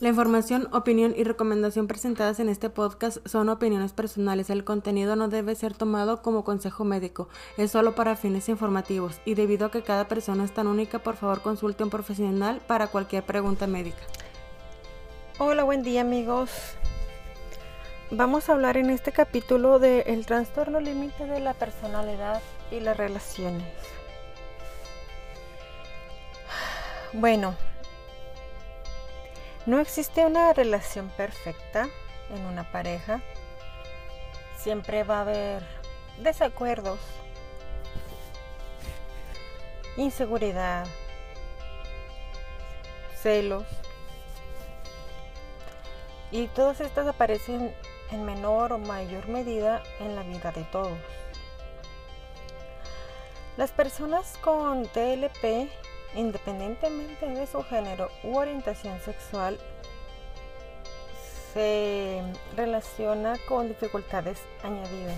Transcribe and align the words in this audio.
La 0.00 0.10
información, 0.10 0.68
opinión 0.72 1.12
y 1.16 1.24
recomendación 1.24 1.88
presentadas 1.88 2.38
en 2.38 2.48
este 2.48 2.70
podcast 2.70 3.18
son 3.26 3.48
opiniones 3.48 3.92
personales. 3.92 4.48
El 4.48 4.62
contenido 4.62 5.16
no 5.16 5.26
debe 5.26 5.56
ser 5.56 5.74
tomado 5.74 6.22
como 6.22 6.44
consejo 6.44 6.84
médico, 6.84 7.28
es 7.56 7.72
solo 7.72 7.96
para 7.96 8.14
fines 8.14 8.48
informativos 8.48 9.20
y 9.24 9.34
debido 9.34 9.66
a 9.66 9.70
que 9.72 9.82
cada 9.82 10.06
persona 10.06 10.44
es 10.44 10.54
tan 10.54 10.68
única, 10.68 11.00
por 11.00 11.16
favor 11.16 11.42
consulte 11.42 11.82
a 11.82 11.86
un 11.86 11.90
profesional 11.90 12.60
para 12.68 12.86
cualquier 12.86 13.24
pregunta 13.24 13.66
médica. 13.66 13.98
Hola, 15.38 15.64
buen 15.64 15.82
día 15.82 16.02
amigos. 16.02 16.50
Vamos 18.12 18.48
a 18.48 18.52
hablar 18.52 18.76
en 18.76 18.90
este 18.90 19.10
capítulo 19.10 19.80
del 19.80 20.26
trastorno 20.26 20.78
límite 20.78 21.26
de 21.26 21.40
la 21.40 21.54
personalidad 21.54 22.40
y 22.70 22.78
las 22.78 22.96
relaciones. 22.96 23.66
Bueno, 27.12 27.56
no 29.68 29.80
existe 29.80 30.24
una 30.24 30.54
relación 30.54 31.10
perfecta 31.10 31.90
en 32.30 32.46
una 32.46 32.72
pareja. 32.72 33.20
Siempre 34.56 35.04
va 35.04 35.18
a 35.18 35.20
haber 35.20 35.62
desacuerdos, 36.22 36.98
inseguridad, 39.98 40.86
celos. 43.20 43.66
Y 46.30 46.46
todas 46.46 46.80
estas 46.80 47.06
aparecen 47.06 47.74
en 48.10 48.24
menor 48.24 48.72
o 48.72 48.78
mayor 48.78 49.28
medida 49.28 49.82
en 50.00 50.16
la 50.16 50.22
vida 50.22 50.50
de 50.50 50.64
todos. 50.64 50.98
Las 53.58 53.70
personas 53.70 54.38
con 54.40 54.86
TLP 54.86 55.70
independientemente 56.14 57.26
de 57.26 57.46
su 57.46 57.62
género 57.64 58.10
u 58.22 58.36
orientación 58.36 59.00
sexual, 59.00 59.58
se 61.52 62.22
relaciona 62.56 63.36
con 63.46 63.68
dificultades 63.68 64.38
añadidas. 64.62 65.16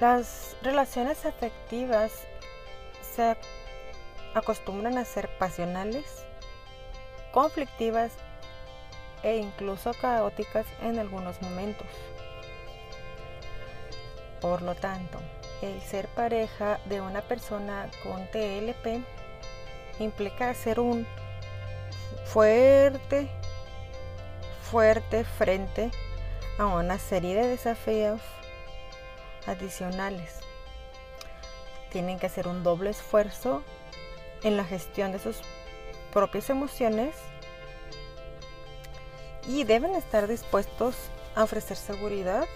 Las 0.00 0.56
relaciones 0.62 1.24
afectivas 1.24 2.12
se 3.14 3.36
acostumbran 4.34 4.98
a 4.98 5.04
ser 5.04 5.28
pasionales, 5.38 6.26
conflictivas 7.32 8.12
e 9.22 9.36
incluso 9.38 9.92
caóticas 9.94 10.66
en 10.82 10.98
algunos 10.98 11.40
momentos. 11.40 11.86
Por 14.40 14.60
lo 14.60 14.74
tanto, 14.74 15.18
el 15.62 15.80
ser 15.80 16.08
pareja 16.08 16.78
de 16.84 17.00
una 17.00 17.22
persona 17.22 17.88
con 18.02 18.26
TLP 18.30 19.02
implica 19.98 20.52
ser 20.54 20.80
un 20.80 21.06
fuerte, 22.26 23.28
fuerte 24.70 25.24
frente 25.24 25.90
a 26.58 26.66
una 26.66 26.98
serie 26.98 27.34
de 27.34 27.48
desafíos 27.48 28.20
adicionales. 29.46 30.40
Tienen 31.90 32.18
que 32.18 32.26
hacer 32.26 32.48
un 32.48 32.62
doble 32.62 32.90
esfuerzo 32.90 33.62
en 34.42 34.56
la 34.56 34.64
gestión 34.64 35.12
de 35.12 35.18
sus 35.18 35.40
propias 36.12 36.50
emociones 36.50 37.14
y 39.46 39.64
deben 39.64 39.94
estar 39.94 40.26
dispuestos 40.26 40.96
a 41.34 41.44
ofrecer 41.44 41.76
seguridad, 41.76 42.46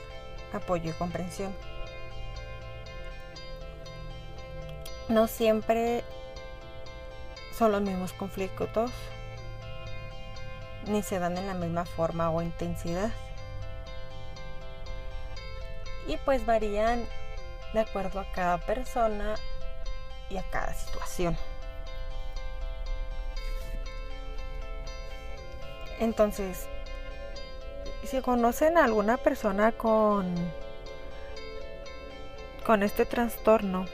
apoyo 0.53 0.91
y 0.91 0.95
comprensión. 0.95 1.55
No 5.11 5.27
siempre 5.27 6.05
son 7.57 7.73
los 7.73 7.83
mismos 7.83 8.13
conflictos, 8.13 8.91
ni 10.87 11.03
se 11.03 11.19
dan 11.19 11.37
en 11.37 11.47
la 11.47 11.55
misma 11.55 11.85
forma 11.85 12.31
o 12.31 12.41
intensidad. 12.41 13.11
Y 16.07 16.17
pues 16.19 16.47
varían 16.47 17.05
de 17.75 17.81
acuerdo 17.81 18.21
a 18.21 18.33
cada 18.33 18.59
persona 18.59 19.35
y 20.31 20.37
a 20.39 20.43
cada 20.51 20.73
situación. 20.75 21.37
Entonces, 25.99 26.67
si 28.05 28.21
conocen 28.23 28.79
a 28.79 28.85
alguna 28.85 29.19
persona 29.19 29.73
con, 29.73 30.35
con 32.65 32.83
este 32.83 33.05
trastorno, 33.05 33.87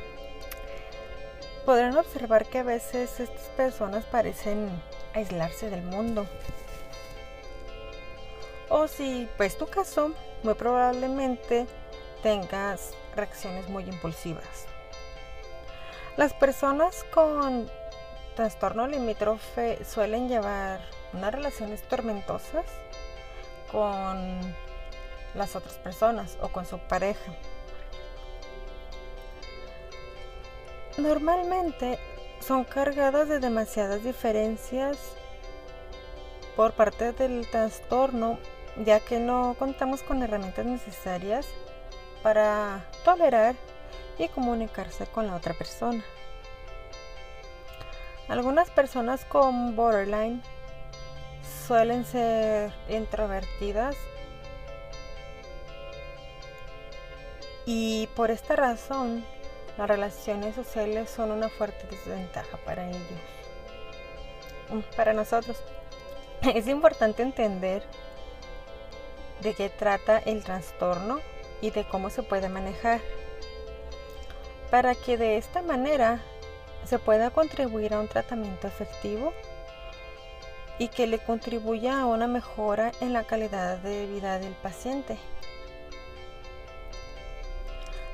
podrán 1.67 1.97
observar 1.99 2.47
que 2.47 2.61
a 2.61 2.63
veces 2.63 3.19
estas 3.19 3.49
personas 3.57 4.05
parecen 4.05 4.71
aislarse 5.15 5.69
del 5.69 5.83
mundo. 5.83 6.27
O 8.69 8.87
si 8.87 9.29
pues 9.37 9.59
tu 9.59 9.67
caso, 9.67 10.13
muy 10.45 10.55
probablemente 10.55 11.67
tengas 12.23 12.93
reacciones 13.17 13.69
muy 13.69 13.83
impulsivas. 13.85 14.67
Las 16.17 16.33
personas 16.33 17.05
con 17.13 17.69
trastorno 18.37 18.87
limítrofe 18.87 19.85
suelen 19.85 20.29
llevar 20.29 20.81
unas 21.13 21.33
relaciones 21.35 21.83
tormentosas 21.89 22.65
con 23.73 24.41
las 25.35 25.57
otras 25.57 25.75
personas 25.79 26.39
o 26.41 26.49
con 26.49 26.65
su 26.65 26.79
pareja. 26.79 27.33
Normalmente 30.97 31.99
son 32.41 32.65
cargadas 32.65 33.29
de 33.29 33.39
demasiadas 33.39 34.03
diferencias 34.03 34.97
por 36.57 36.73
parte 36.73 37.13
del 37.13 37.47
trastorno, 37.51 38.39
ya 38.83 39.01
que 39.01 39.19
no 39.19 39.57
contamos 39.59 40.03
con 40.03 40.23
herramientas 40.23 40.65
necesarias 40.65 41.47
para 42.23 42.87
tolerar 43.05 43.57
y 44.19 44.29
comunicarse 44.29 45.07
con 45.07 45.27
la 45.27 45.37
otra 45.37 45.53
persona. 45.53 46.03
Algunas 48.29 48.71
personas 48.71 49.25
con 49.27 49.77
borderline 49.77 50.43
suelen 51.67 52.05
ser 52.07 52.73
introvertidas 52.89 53.97
y 57.67 58.09
por 58.17 58.31
esta 58.31 58.57
razón 58.57 59.25
las 59.77 59.89
relaciones 59.89 60.55
sociales 60.55 61.11
son 61.11 61.31
una 61.31 61.49
fuerte 61.49 61.87
desventaja 61.91 62.57
para 62.59 62.89
ellos. 62.89 63.03
Mm, 64.71 64.81
para 64.97 65.13
nosotros 65.13 65.57
es 66.43 66.67
importante 66.69 67.23
entender 67.23 67.83
de 69.43 69.55
qué 69.55 69.69
trata 69.69 70.19
el 70.19 70.43
trastorno 70.45 71.21
y 71.61 71.71
de 71.71 71.85
cómo 71.85 72.11
se 72.11 72.23
puede 72.23 72.49
manejar 72.49 73.01
para 74.71 74.95
que 74.95 75.17
de 75.17 75.37
esta 75.37 75.63
manera 75.63 76.21
se 76.85 76.99
pueda 76.99 77.31
contribuir 77.31 77.95
a 77.95 78.01
un 78.01 78.09
tratamiento 78.09 78.67
efectivo 78.67 79.33
y 80.79 80.89
que 80.89 81.07
le 81.07 81.19
contribuya 81.19 82.01
a 82.01 82.07
una 82.07 82.27
mejora 82.27 82.93
en 83.01 83.13
la 83.13 83.25
calidad 83.25 83.79
de 83.79 84.07
vida 84.07 84.39
del 84.39 84.53
paciente. 84.55 85.19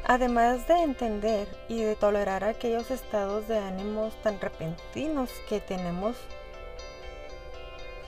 Además 0.05 0.67
de 0.67 0.83
entender 0.83 1.49
y 1.69 1.83
de 1.83 1.95
tolerar 1.95 2.43
aquellos 2.43 2.91
estados 2.91 3.47
de 3.47 3.59
ánimos 3.59 4.15
tan 4.23 4.41
repentinos 4.41 5.31
que 5.49 5.61
tenemos 5.61 6.17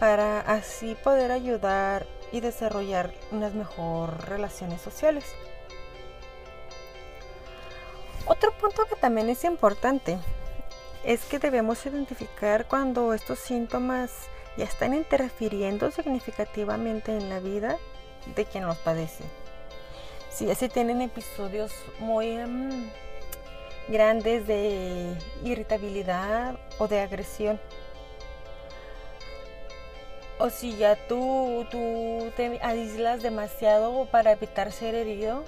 para 0.00 0.40
así 0.40 0.96
poder 0.96 1.30
ayudar 1.30 2.06
y 2.32 2.40
desarrollar 2.40 3.14
unas 3.30 3.54
mejores 3.54 4.24
relaciones 4.24 4.80
sociales. 4.80 5.24
Otro 8.26 8.52
punto 8.52 8.86
que 8.86 8.96
también 8.96 9.28
es 9.28 9.44
importante 9.44 10.18
es 11.04 11.24
que 11.26 11.38
debemos 11.38 11.86
identificar 11.86 12.66
cuando 12.66 13.14
estos 13.14 13.38
síntomas 13.38 14.10
ya 14.56 14.64
están 14.64 14.94
interfiriendo 14.94 15.90
significativamente 15.92 17.16
en 17.16 17.28
la 17.28 17.38
vida 17.38 17.76
de 18.34 18.44
quien 18.46 18.66
los 18.66 18.78
padece 18.78 19.24
si 20.34 20.50
así 20.50 20.68
tienen 20.68 21.00
episodios 21.00 21.72
muy 22.00 22.26
em, 22.26 22.90
grandes 23.86 24.46
de 24.48 25.16
irritabilidad 25.44 26.58
o 26.78 26.88
de 26.88 27.00
agresión. 27.00 27.60
O 30.38 30.50
si 30.50 30.76
ya 30.76 30.96
tú, 31.06 31.64
tú 31.70 32.32
te 32.36 32.58
aíslas 32.62 33.22
demasiado 33.22 34.06
para 34.06 34.32
evitar 34.32 34.72
ser 34.72 34.96
herido, 34.96 35.44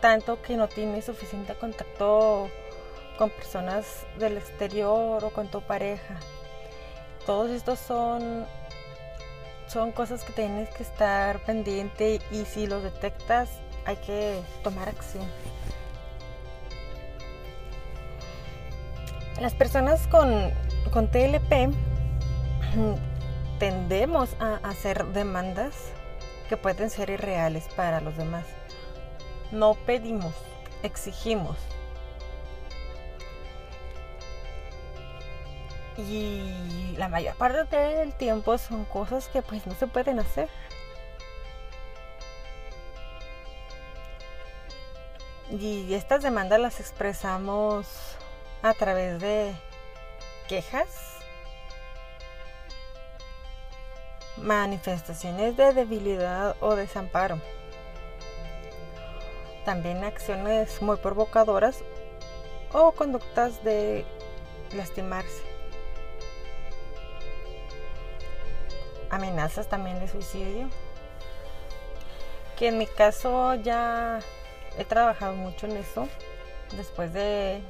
tanto 0.00 0.40
que 0.40 0.56
no 0.56 0.66
tienes 0.68 1.04
suficiente 1.04 1.54
contacto 1.54 2.48
con 3.18 3.28
personas 3.28 4.06
del 4.18 4.38
exterior 4.38 5.22
o 5.22 5.30
con 5.30 5.48
tu 5.48 5.60
pareja. 5.60 6.18
Todos 7.26 7.50
estos 7.50 7.78
son 7.78 8.46
son 9.66 9.92
cosas 9.92 10.22
que 10.22 10.32
tienes 10.32 10.68
que 10.70 10.82
estar 10.82 11.40
pendiente 11.40 12.20
y 12.30 12.44
si 12.44 12.66
los 12.66 12.82
detectas 12.82 13.48
hay 13.84 13.96
que 13.96 14.42
tomar 14.62 14.88
acción. 14.88 15.24
Las 19.40 19.54
personas 19.54 20.06
con 20.06 20.52
con 20.94 21.08
TLP 21.08 21.74
tendemos 23.58 24.36
a 24.38 24.56
hacer 24.62 25.06
demandas 25.06 25.74
que 26.48 26.56
pueden 26.56 26.88
ser 26.88 27.10
irreales 27.10 27.66
para 27.74 28.00
los 28.00 28.16
demás. 28.16 28.44
No 29.50 29.74
pedimos, 29.74 30.34
exigimos. 30.84 31.56
Y 35.96 36.94
la 36.96 37.08
mayor 37.08 37.34
parte 37.36 37.76
del 37.76 38.12
tiempo 38.14 38.56
son 38.58 38.84
cosas 38.84 39.28
que 39.28 39.42
pues 39.42 39.66
no 39.66 39.74
se 39.74 39.86
pueden 39.88 40.20
hacer. 40.20 40.48
Y 45.50 45.92
estas 45.94 46.22
demandas 46.22 46.58
las 46.58 46.80
expresamos 46.80 47.86
a 48.62 48.72
través 48.72 49.20
de 49.20 49.54
quejas, 50.48 50.88
manifestaciones 54.38 55.56
de 55.56 55.72
debilidad 55.72 56.56
o 56.60 56.74
desamparo. 56.74 57.40
También 59.64 60.02
acciones 60.02 60.80
muy 60.82 60.96
provocadoras 60.96 61.82
o 62.72 62.92
conductas 62.92 63.62
de 63.64 64.04
lastimarse. 64.74 65.42
Amenazas 69.10 69.68
también 69.68 70.00
de 70.00 70.08
suicidio. 70.08 70.68
Que 72.58 72.68
en 72.68 72.78
mi 72.78 72.86
caso 72.86 73.54
ya 73.54 74.20
he 74.78 74.84
trabajado 74.84 75.34
mucho 75.34 75.66
en 75.66 75.76
eso. 75.76 76.08
Después 76.76 77.12
de 77.12 77.62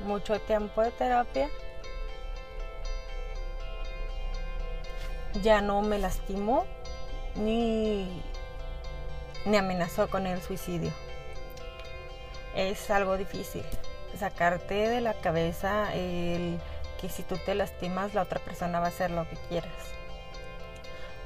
mucho 0.00 0.40
tiempo 0.40 0.82
de 0.82 0.90
terapia. 0.90 1.48
Ya 5.42 5.60
no 5.60 5.82
me 5.82 5.98
lastimó 5.98 6.66
ni, 7.36 8.22
ni 9.44 9.56
amenazó 9.56 10.08
con 10.08 10.26
el 10.26 10.40
suicidio. 10.42 10.90
Es 12.54 12.90
algo 12.90 13.16
difícil 13.16 13.62
sacarte 14.18 14.74
de 14.74 15.00
la 15.00 15.14
cabeza 15.14 15.90
que 15.92 17.08
si 17.08 17.22
tú 17.22 17.36
te 17.36 17.54
lastimas 17.54 18.14
la 18.14 18.22
otra 18.22 18.40
persona 18.40 18.80
va 18.80 18.86
a 18.86 18.88
hacer 18.88 19.10
lo 19.10 19.28
que 19.28 19.36
quieras 19.48 19.70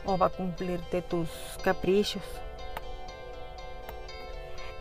o 0.04 0.18
va 0.18 0.26
a 0.26 0.30
cumplirte 0.30 1.00
tus 1.00 1.28
caprichos. 1.62 2.22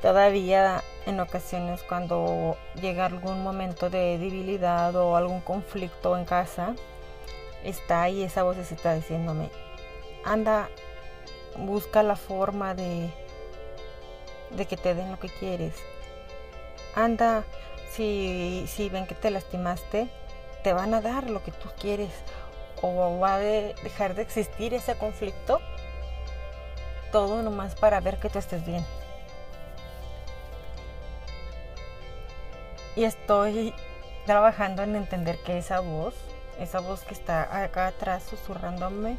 Todavía 0.01 0.83
en 1.05 1.19
ocasiones 1.19 1.83
cuando 1.83 2.57
llega 2.81 3.05
algún 3.05 3.43
momento 3.43 3.89
de 3.89 4.17
debilidad 4.17 4.95
o 4.95 5.15
algún 5.15 5.41
conflicto 5.41 6.17
en 6.17 6.25
casa, 6.25 6.75
está 7.63 8.03
ahí 8.03 8.23
esa 8.23 8.43
vocecita 8.43 8.95
diciéndome, 8.95 9.49
anda, 10.25 10.69
busca 11.57 12.01
la 12.01 12.15
forma 12.15 12.73
de, 12.73 13.11
que 14.67 14.77
te 14.77 14.95
den 14.95 15.11
lo 15.11 15.19
que 15.19 15.29
quieres. 15.29 15.75
Anda, 16.95 17.43
si, 17.91 18.65
si 18.67 18.89
ven 18.89 19.05
que 19.05 19.15
te 19.15 19.29
lastimaste, 19.29 20.09
te 20.63 20.73
van 20.73 20.93
a 20.93 21.01
dar 21.01 21.29
lo 21.29 21.43
que 21.43 21.51
tú 21.51 21.69
quieres. 21.79 22.11
O 22.81 23.19
va 23.19 23.35
a 23.35 23.39
dejar 23.39 24.15
de 24.15 24.23
existir 24.23 24.73
ese 24.73 24.95
conflicto. 24.95 25.61
Todo 27.11 27.43
nomás 27.43 27.75
para 27.75 27.99
ver 27.99 28.17
que 28.17 28.29
tú 28.29 28.39
estés 28.39 28.65
bien. 28.65 28.83
Y 32.95 33.03
estoy 33.03 33.73
trabajando 34.25 34.83
en 34.83 34.95
entender 34.95 35.37
que 35.39 35.57
esa 35.57 35.79
voz, 35.79 36.13
esa 36.59 36.79
voz 36.79 37.01
que 37.01 37.13
está 37.13 37.63
acá 37.63 37.87
atrás 37.87 38.23
susurrándome, 38.29 39.17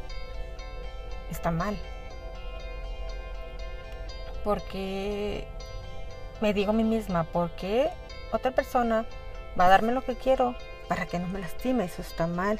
está 1.31 1.51
mal. 1.51 1.77
Porque 4.43 5.47
me 6.41 6.53
digo 6.53 6.71
a 6.71 6.73
mí 6.73 6.83
misma, 6.83 7.23
porque 7.23 7.89
otra 8.31 8.51
persona 8.51 9.05
va 9.59 9.65
a 9.65 9.69
darme 9.69 9.93
lo 9.93 10.03
que 10.03 10.15
quiero 10.15 10.55
para 10.87 11.05
que 11.05 11.19
no 11.19 11.27
me 11.27 11.39
lastime? 11.39 11.85
Eso 11.85 12.01
está 12.01 12.27
mal. 12.27 12.59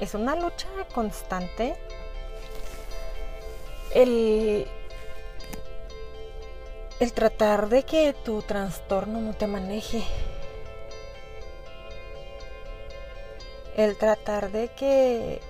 Es 0.00 0.14
una 0.14 0.34
lucha 0.36 0.68
constante. 0.94 1.76
El 3.94 4.66
el 7.00 7.12
tratar 7.12 7.68
de 7.68 7.82
que 7.82 8.14
tu 8.24 8.42
trastorno 8.42 9.20
no 9.20 9.34
te 9.34 9.46
maneje. 9.46 10.02
El 13.76 13.96
tratar 13.96 14.52
de 14.52 14.68
que 14.68 15.40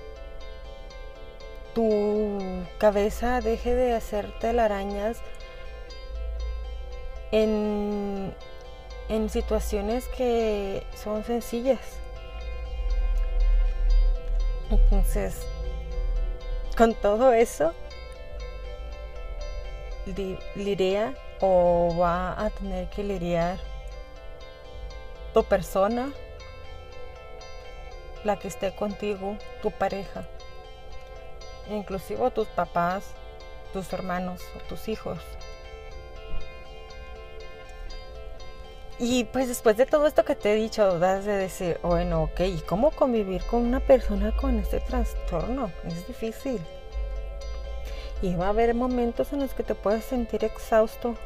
tu 1.74 2.38
cabeza 2.78 3.40
deje 3.40 3.74
de 3.74 3.92
hacerte 3.92 4.38
telarañas 4.40 5.18
en, 7.30 8.34
en 9.10 9.28
situaciones 9.28 10.08
que 10.08 10.86
son 10.96 11.24
sencillas. 11.24 11.80
Entonces, 14.70 15.36
con 16.76 16.94
todo 16.94 17.34
eso, 17.34 17.74
lidia 20.56 21.14
o 21.46 21.94
va 22.00 22.42
a 22.42 22.48
tener 22.48 22.88
que 22.88 23.04
lidiar 23.04 23.58
tu 25.34 25.44
persona, 25.44 26.10
la 28.24 28.38
que 28.38 28.48
esté 28.48 28.74
contigo, 28.74 29.36
tu 29.60 29.70
pareja, 29.70 30.26
inclusive 31.68 32.30
tus 32.30 32.48
papás, 32.48 33.04
tus 33.74 33.92
hermanos 33.92 34.40
o 34.56 34.68
tus 34.68 34.88
hijos. 34.88 35.18
Y 38.98 39.24
pues 39.24 39.48
después 39.48 39.76
de 39.76 39.84
todo 39.84 40.06
esto 40.06 40.24
que 40.24 40.36
te 40.36 40.52
he 40.52 40.54
dicho, 40.54 40.98
das 40.98 41.26
de 41.26 41.32
decir, 41.32 41.78
bueno, 41.82 42.22
ok, 42.22 42.40
¿y 42.40 42.60
cómo 42.60 42.90
convivir 42.92 43.44
con 43.44 43.66
una 43.66 43.80
persona 43.80 44.34
con 44.34 44.58
este 44.58 44.80
trastorno? 44.80 45.70
Es 45.84 46.06
difícil. 46.06 46.60
Y 48.22 48.36
va 48.36 48.46
a 48.46 48.50
haber 48.50 48.74
momentos 48.74 49.32
en 49.32 49.40
los 49.40 49.52
que 49.52 49.64
te 49.64 49.74
puedes 49.74 50.04
sentir 50.04 50.44
exhausto, 50.44 51.16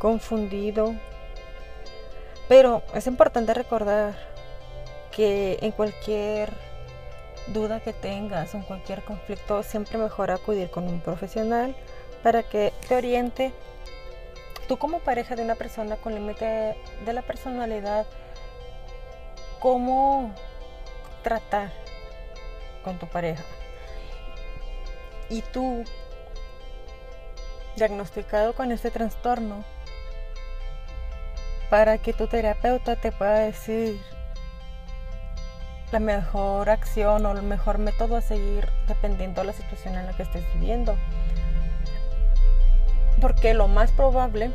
confundido. 0.00 0.94
Pero 2.48 2.82
es 2.94 3.06
importante 3.06 3.54
recordar 3.54 4.14
que 5.12 5.58
en 5.60 5.70
cualquier 5.70 6.52
duda 7.46 7.80
que 7.80 7.92
tengas, 7.92 8.54
en 8.54 8.62
cualquier 8.62 9.02
conflicto, 9.04 9.62
siempre 9.62 9.98
mejor 9.98 10.32
acudir 10.32 10.70
con 10.70 10.88
un 10.88 11.00
profesional 11.00 11.76
para 12.24 12.42
que 12.42 12.72
te 12.88 12.96
oriente. 12.96 13.52
Tú 14.66 14.78
como 14.78 15.00
pareja 15.00 15.36
de 15.36 15.42
una 15.42 15.54
persona 15.54 15.96
con 15.96 16.14
límite 16.14 16.76
de 17.04 17.12
la 17.12 17.22
personalidad, 17.22 18.06
cómo 19.58 20.34
tratar 21.22 21.70
con 22.82 22.98
tu 22.98 23.06
pareja. 23.06 23.44
Y 25.28 25.42
tú, 25.42 25.84
diagnosticado 27.76 28.54
con 28.54 28.72
este 28.72 28.90
trastorno, 28.90 29.64
para 31.70 31.98
que 31.98 32.12
tu 32.12 32.26
terapeuta 32.26 32.96
te 32.96 33.12
pueda 33.12 33.38
decir 33.38 34.00
la 35.92 36.00
mejor 36.00 36.68
acción 36.68 37.24
o 37.24 37.32
el 37.32 37.42
mejor 37.42 37.78
método 37.78 38.16
a 38.16 38.20
seguir 38.20 38.68
dependiendo 38.88 39.40
de 39.40 39.46
la 39.46 39.52
situación 39.52 39.94
en 39.94 40.06
la 40.06 40.12
que 40.12 40.24
estés 40.24 40.44
viviendo. 40.54 40.96
Porque 43.20 43.54
lo 43.54 43.68
más 43.68 43.92
probable 43.92 44.50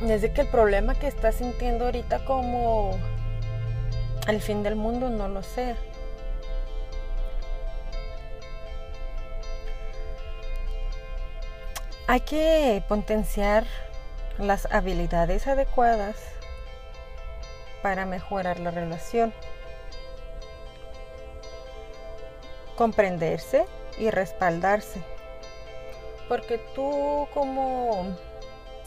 es 0.00 0.22
de 0.22 0.32
que 0.32 0.42
el 0.42 0.48
problema 0.48 0.94
que 0.94 1.06
estás 1.06 1.36
sintiendo 1.36 1.84
ahorita 1.84 2.24
como 2.24 2.98
el 4.28 4.40
fin 4.40 4.62
del 4.62 4.76
mundo 4.76 5.10
no 5.10 5.28
lo 5.28 5.42
sea. 5.42 5.76
Hay 12.08 12.20
que 12.20 12.82
potenciar 12.88 13.64
las 14.38 14.66
habilidades 14.70 15.46
adecuadas 15.46 16.16
para 17.82 18.04
mejorar 18.04 18.60
la 18.60 18.70
relación. 18.70 19.32
Comprenderse 22.76 23.64
y 23.98 24.10
respaldarse. 24.10 25.00
Porque 26.28 26.58
tú 26.74 27.28
como 27.32 28.16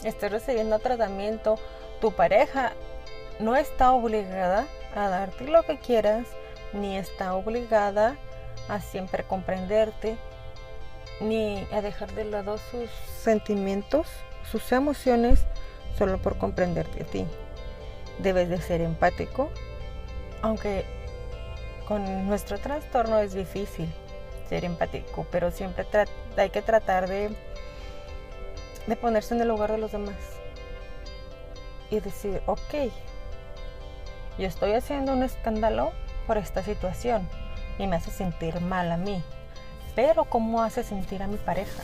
estés 0.04 0.30
recibiendo 0.30 0.78
tratamiento, 0.78 1.58
tu 2.00 2.12
pareja 2.12 2.72
no 3.38 3.56
está 3.56 3.92
obligada 3.92 4.66
a 4.94 5.08
darte 5.08 5.44
lo 5.44 5.62
que 5.62 5.78
quieras, 5.78 6.26
ni 6.72 6.96
está 6.96 7.34
obligada 7.34 8.16
a 8.68 8.80
siempre 8.80 9.24
comprenderte, 9.24 10.16
ni 11.20 11.66
a 11.72 11.80
dejar 11.80 12.12
de 12.12 12.24
lado 12.24 12.58
sus 12.70 12.90
sentimientos 13.22 14.06
sus 14.50 14.72
emociones 14.72 15.40
solo 15.96 16.18
por 16.18 16.38
comprenderte 16.38 17.02
a 17.02 17.06
ti. 17.06 17.26
debes 18.18 18.48
de 18.48 18.60
ser 18.60 18.80
empático, 18.82 19.50
aunque 20.42 20.84
con 21.86 22.26
nuestro 22.26 22.58
trastorno 22.58 23.18
es 23.18 23.32
difícil 23.32 23.90
ser 24.48 24.64
empático, 24.64 25.26
pero 25.30 25.50
siempre 25.50 25.86
hay 26.36 26.50
que 26.50 26.60
tratar 26.60 27.08
de, 27.08 27.34
ponerse 29.00 29.34
en 29.34 29.40
el 29.40 29.48
lugar 29.48 29.70
de 29.72 29.78
los 29.78 29.92
demás 29.92 30.16
y 31.90 32.00
decir, 32.00 32.42
ok, 32.46 32.92
yo 34.38 34.46
estoy 34.46 34.72
haciendo 34.72 35.12
un 35.12 35.22
escándalo 35.22 35.92
por 36.26 36.36
esta 36.38 36.62
situación 36.62 37.28
y 37.78 37.86
me 37.86 37.96
hace 37.96 38.10
sentir 38.10 38.60
mal 38.60 38.90
a 38.92 38.96
mí, 38.96 39.22
pero 39.94 40.24
¿cómo 40.24 40.62
hace 40.62 40.82
sentir 40.82 41.22
a 41.22 41.26
mi 41.26 41.36
pareja? 41.36 41.82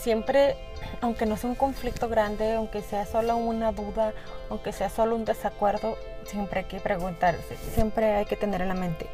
Siempre, 0.00 0.56
aunque 1.02 1.26
no 1.26 1.36
sea 1.36 1.50
un 1.50 1.56
conflicto 1.56 2.08
grande, 2.08 2.54
aunque 2.54 2.80
sea 2.80 3.04
solo 3.04 3.36
una 3.36 3.70
duda, 3.72 4.14
aunque 4.48 4.72
sea 4.72 4.88
solo 4.88 5.14
un 5.14 5.26
desacuerdo, 5.26 5.98
siempre 6.24 6.60
hay 6.60 6.66
que 6.66 6.80
preguntarse, 6.80 7.56
siempre 7.74 8.14
hay 8.14 8.24
que 8.24 8.36
tener 8.36 8.62
en 8.62 8.68
la 8.68 8.74
mente, 8.74 9.06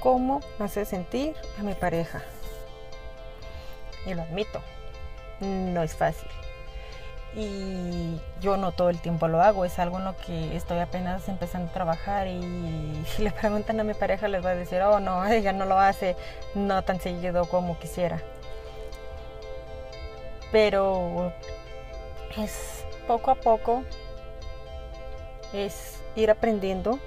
¿cómo 0.00 0.40
hace 0.58 0.86
sentir 0.86 1.34
a 1.60 1.62
mi 1.62 1.74
pareja? 1.74 2.22
Y 4.06 4.14
lo 4.14 4.22
admito, 4.22 4.62
no 5.40 5.82
es 5.82 5.94
fácil 5.94 6.30
y 7.36 8.18
yo 8.40 8.56
no 8.56 8.72
todo 8.72 8.88
el 8.88 8.98
tiempo 8.98 9.28
lo 9.28 9.42
hago, 9.42 9.66
es 9.66 9.78
algo 9.78 9.98
en 9.98 10.06
lo 10.06 10.16
que 10.16 10.56
estoy 10.56 10.78
apenas 10.78 11.28
empezando 11.28 11.70
a 11.70 11.74
trabajar 11.74 12.26
y 12.26 13.04
si 13.14 13.22
le 13.22 13.30
preguntan 13.30 13.78
a 13.78 13.84
mi 13.84 13.92
pareja 13.92 14.26
les 14.28 14.44
va 14.44 14.50
a 14.50 14.54
decir, 14.54 14.80
oh 14.80 14.98
no, 14.98 15.26
ella 15.26 15.52
no 15.52 15.66
lo 15.66 15.78
hace 15.78 16.16
no 16.54 16.82
tan 16.82 16.98
seguido 17.00 17.44
como 17.46 17.78
quisiera. 17.78 18.22
Pero 20.52 21.32
es 22.36 22.84
poco 23.06 23.30
a 23.30 23.34
poco, 23.34 23.84
es 25.52 26.00
ir 26.14 26.30
aprendiendo. 26.30 26.98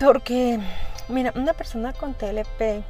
Porque, 0.00 0.58
mira, 1.08 1.32
una 1.36 1.52
persona 1.54 1.92
con 1.92 2.14
TLP 2.14 2.82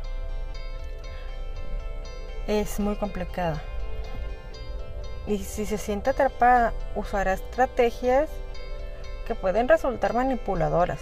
es 2.47 2.81
muy 2.81 2.97
complicada. 2.97 3.63
Y 5.27 5.39
si 5.39 5.67
se 5.67 5.77
siente 5.77 6.11
atrapada, 6.11 6.73
usará 6.95 7.35
estrategias 7.35 8.31
que 9.27 9.35
pueden 9.35 9.69
resultar 9.69 10.15
manipuladoras. 10.15 11.01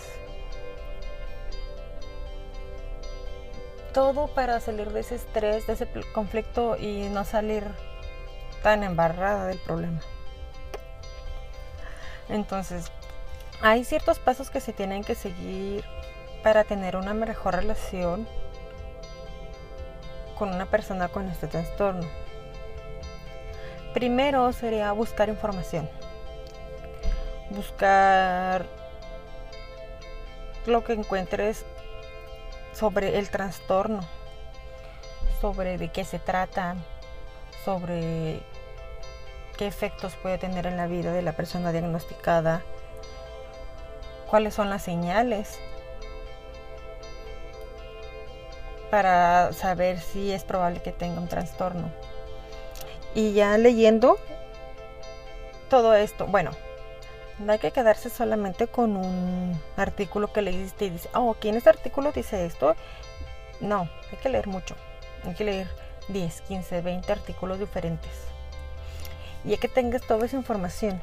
Todo 3.97 4.27
para 4.27 4.61
salir 4.61 4.93
de 4.93 5.01
ese 5.01 5.15
estrés, 5.15 5.67
de 5.67 5.73
ese 5.73 5.89
conflicto 6.13 6.77
y 6.77 7.09
no 7.09 7.25
salir 7.25 7.65
tan 8.63 8.83
embarrada 8.83 9.47
del 9.47 9.57
problema. 9.57 10.01
Entonces, 12.29 12.93
hay 13.63 13.85
ciertos 13.85 14.19
pasos 14.19 14.51
que 14.51 14.61
se 14.61 14.75
tienen 14.75 15.03
que 15.03 15.15
seguir 15.15 15.83
para 16.43 16.65
tener 16.65 16.95
una 16.95 17.15
mejor 17.15 17.57
relación 17.57 18.29
con 20.39 20.51
una 20.51 20.67
persona 20.67 21.09
con 21.09 21.27
este 21.29 21.47
trastorno. 21.47 22.07
Primero 23.95 24.53
sería 24.53 24.93
buscar 24.93 25.31
información. 25.31 25.89
Buscar 27.49 28.67
lo 30.67 30.85
que 30.85 30.93
encuentres 30.93 31.65
sobre 32.77 33.19
el 33.19 33.31
trastorno, 33.31 34.01
sobre 35.41 35.79
de 35.79 35.89
qué 35.89 36.05
se 36.05 36.19
trata, 36.19 36.77
sobre 37.65 38.43
qué 39.57 39.67
efectos 39.67 40.15
puede 40.17 40.37
tener 40.37 40.67
en 40.67 40.77
la 40.77 40.87
vida 40.87 41.13
de 41.13 41.23
la 41.23 41.33
persona 41.33 41.73
diagnosticada, 41.73 42.63
cuáles 44.29 44.55
son 44.55 44.69
las 44.69 44.83
señales 44.83 45.59
para 48.91 49.53
saber 49.53 49.99
si 49.99 50.33
es 50.33 50.45
probable 50.45 50.83
que 50.83 50.93
tenga 50.93 51.21
un 51.21 51.29
trastorno. 51.29 51.91
Y 53.15 53.33
ya 53.33 53.57
leyendo 53.57 54.19
todo 55.71 55.95
esto, 55.95 56.27
bueno, 56.27 56.51
no 57.39 57.53
hay 57.53 57.59
que 57.59 57.71
quedarse 57.71 58.09
solamente 58.09 58.67
con 58.67 58.97
un 58.97 59.61
artículo 59.77 60.33
que 60.33 60.43
leíste 60.43 60.87
y 60.87 60.91
dice, 60.91 61.09
oh, 61.15 61.33
aquí 61.33 61.49
en 61.49 61.57
este 61.57 61.71
artículo 61.71 62.13
dice 62.13 62.47
esto. 62.47 62.75
No, 63.61 63.89
hay 64.11 64.19
que 64.23 64.29
leer 64.29 64.47
mucho. 64.47 64.75
Hay 65.25 65.35
que 65.35 65.45
leer 65.45 65.69
10, 66.09 66.41
15, 66.43 66.81
20 66.81 67.13
artículos 67.13 67.59
diferentes. 67.59 68.13
Y 69.45 69.51
ya 69.51 69.57
que 69.59 69.69
tengas 69.69 70.03
toda 70.03 70.27
esa 70.27 70.37
información, 70.37 71.01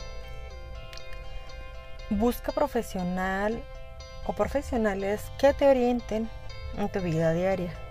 busca 2.10 2.52
profesional 2.52 3.62
o 4.26 4.34
profesionales 4.34 5.22
que 5.38 5.54
te 5.54 5.68
orienten 5.68 6.30
en 6.78 6.90
tu 6.90 7.00
vida 7.00 7.34
diaria. 7.34 7.83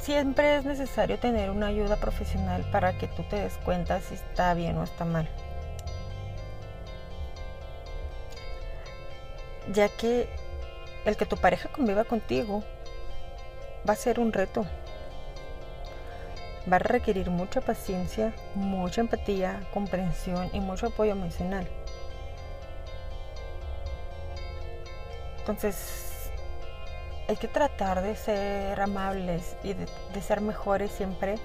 Siempre 0.00 0.56
es 0.56 0.64
necesario 0.64 1.18
tener 1.18 1.50
una 1.50 1.66
ayuda 1.66 1.96
profesional 1.96 2.64
para 2.72 2.96
que 2.96 3.06
tú 3.06 3.22
te 3.24 3.36
des 3.36 3.58
cuenta 3.58 4.00
si 4.00 4.14
está 4.14 4.54
bien 4.54 4.78
o 4.78 4.82
está 4.82 5.04
mal. 5.04 5.28
Ya 9.72 9.90
que 9.90 10.26
el 11.04 11.16
que 11.18 11.26
tu 11.26 11.36
pareja 11.36 11.68
conviva 11.68 12.04
contigo 12.04 12.64
va 13.86 13.92
a 13.92 13.96
ser 13.96 14.20
un 14.20 14.32
reto. 14.32 14.64
Va 16.70 16.76
a 16.76 16.78
requerir 16.78 17.28
mucha 17.30 17.60
paciencia, 17.60 18.32
mucha 18.54 19.02
empatía, 19.02 19.60
comprensión 19.72 20.48
y 20.54 20.60
mucho 20.60 20.86
apoyo 20.86 21.12
emocional. 21.12 21.68
Entonces, 25.40 26.09
hay 27.30 27.36
que 27.36 27.46
tratar 27.46 28.02
de 28.02 28.16
ser 28.16 28.80
amables 28.80 29.54
y 29.62 29.74
de, 29.74 29.86
ser 30.20 30.40
mejores 30.40 30.90
siempre, 30.90 31.36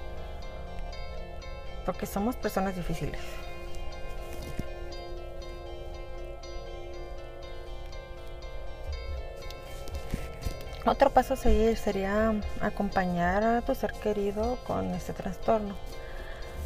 porque 1.84 2.06
somos 2.06 2.34
personas 2.34 2.74
difíciles. 2.74 3.20
Otro 10.84 11.10
paso 11.10 11.34
a 11.34 11.36
seguir 11.36 11.76
sería 11.76 12.34
acompañar 12.60 13.44
a 13.44 13.62
tu 13.62 13.72
ser 13.76 13.92
querido 13.92 14.58
con 14.66 14.92
este 14.92 15.12
trastorno. 15.12 15.76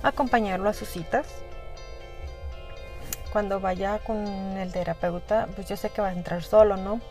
Acompañarlo 0.02 0.70
a 0.70 0.72
sus 0.72 0.88
citas, 0.88 1.26
cuando 3.34 3.60
vaya 3.60 3.98
con 3.98 4.16
el 4.16 4.72
terapeuta, 4.72 5.46
pues 5.54 5.68
yo 5.68 5.76
sé 5.76 5.90
que 5.90 6.00
va 6.00 6.08
a 6.08 6.12
entrar 6.12 6.42
solo, 6.42 6.78
¿no? 6.78 7.02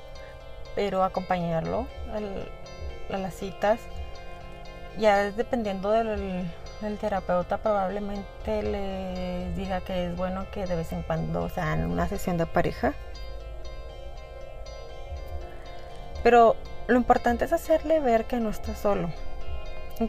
Pero 0.75 1.03
acompañarlo 1.03 1.87
a 2.13 3.17
las 3.17 3.33
citas, 3.33 3.79
ya 4.97 5.31
dependiendo 5.31 5.91
del, 5.91 6.49
terapeuta, 6.99 7.57
probablemente 7.57 8.63
le 8.63 9.51
diga 9.55 9.81
que 9.81 10.07
es 10.07 10.15
bueno 10.15 10.45
que 10.51 10.65
de 10.65 10.75
vez 10.75 10.91
en 10.93 11.01
cuando 11.03 11.43
o 11.43 11.49
sea 11.49 11.73
en 11.73 11.89
una 11.89 12.07
sesión 12.07 12.37
de 12.37 12.45
pareja. 12.45 12.93
Pero 16.23 16.55
lo 16.87 16.97
importante 16.97 17.45
es 17.45 17.53
hacerle 17.53 17.99
ver 17.99 18.25
que 18.25 18.37
no 18.37 18.49
está 18.49 18.75
solo, 18.75 19.09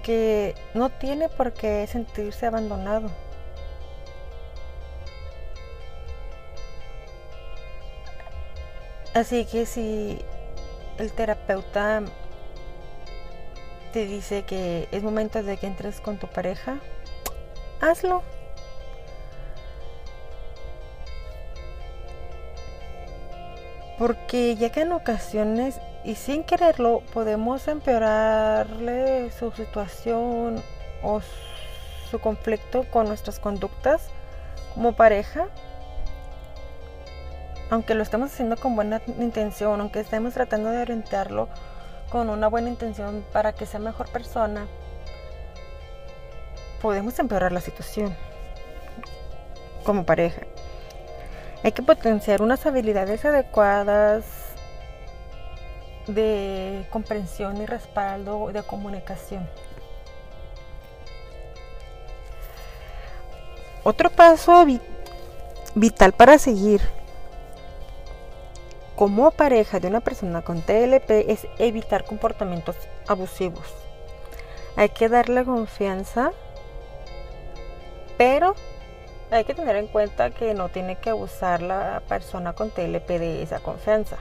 que 0.02 0.54
no 0.74 0.90
tiene 0.90 1.28
por 1.28 1.52
qué 1.52 1.86
sentirse 1.86 2.46
abandonado. 2.46 3.10
Así 9.14 9.44
que 9.44 9.66
si 9.66 10.24
el 11.00 11.12
terapeuta 11.12 12.02
te 13.92 14.06
dice 14.06 14.44
que 14.44 14.88
es 14.92 15.02
momento 15.02 15.42
de 15.42 15.56
que 15.56 15.66
entres 15.66 16.00
con 16.00 16.18
tu 16.18 16.26
pareja, 16.28 16.78
hazlo. 17.80 18.22
Porque 23.98 24.56
ya 24.56 24.70
que 24.70 24.82
en 24.82 24.92
ocasiones 24.92 25.80
y 26.04 26.14
sin 26.14 26.44
quererlo 26.44 27.02
podemos 27.12 27.68
empeorarle 27.68 29.30
su 29.32 29.50
situación 29.52 30.62
o 31.02 31.20
su 32.10 32.18
conflicto 32.18 32.84
con 32.90 33.08
nuestras 33.08 33.38
conductas 33.38 34.08
como 34.74 34.94
pareja 34.94 35.48
aunque 37.70 37.94
lo 37.94 38.02
estemos 38.02 38.32
haciendo 38.32 38.56
con 38.56 38.74
buena 38.74 39.00
intención, 39.18 39.80
aunque 39.80 40.00
estemos 40.00 40.34
tratando 40.34 40.70
de 40.70 40.82
orientarlo 40.82 41.48
con 42.10 42.28
una 42.28 42.48
buena 42.48 42.68
intención 42.68 43.24
para 43.32 43.52
que 43.52 43.64
sea 43.64 43.78
mejor 43.78 44.08
persona, 44.08 44.66
podemos 46.82 47.18
empeorar 47.20 47.52
la 47.52 47.60
situación 47.60 48.16
como 49.84 50.04
pareja. 50.04 50.42
Hay 51.62 51.72
que 51.72 51.82
potenciar 51.82 52.42
unas 52.42 52.66
habilidades 52.66 53.24
adecuadas 53.24 54.24
de 56.08 56.86
comprensión 56.90 57.58
y 57.58 57.66
respaldo 57.66 58.50
de 58.52 58.62
comunicación. 58.64 59.48
Otro 63.84 64.10
paso 64.10 64.66
vital 65.74 66.12
para 66.12 66.38
seguir 66.38 66.80
como 69.00 69.30
pareja 69.30 69.80
de 69.80 69.88
una 69.88 70.00
persona 70.00 70.42
con 70.42 70.60
TLP 70.60 71.10
es 71.30 71.46
evitar 71.58 72.04
comportamientos 72.04 72.76
abusivos. 73.06 73.64
Hay 74.76 74.90
que 74.90 75.08
darle 75.08 75.42
confianza, 75.42 76.32
pero 78.18 78.54
hay 79.30 79.44
que 79.44 79.54
tener 79.54 79.76
en 79.76 79.86
cuenta 79.86 80.28
que 80.28 80.52
no 80.52 80.68
tiene 80.68 80.98
que 80.98 81.08
abusar 81.08 81.62
la 81.62 82.02
persona 82.08 82.52
con 82.52 82.68
TLP 82.68 83.08
de 83.08 83.42
esa 83.42 83.60
confianza. 83.60 84.18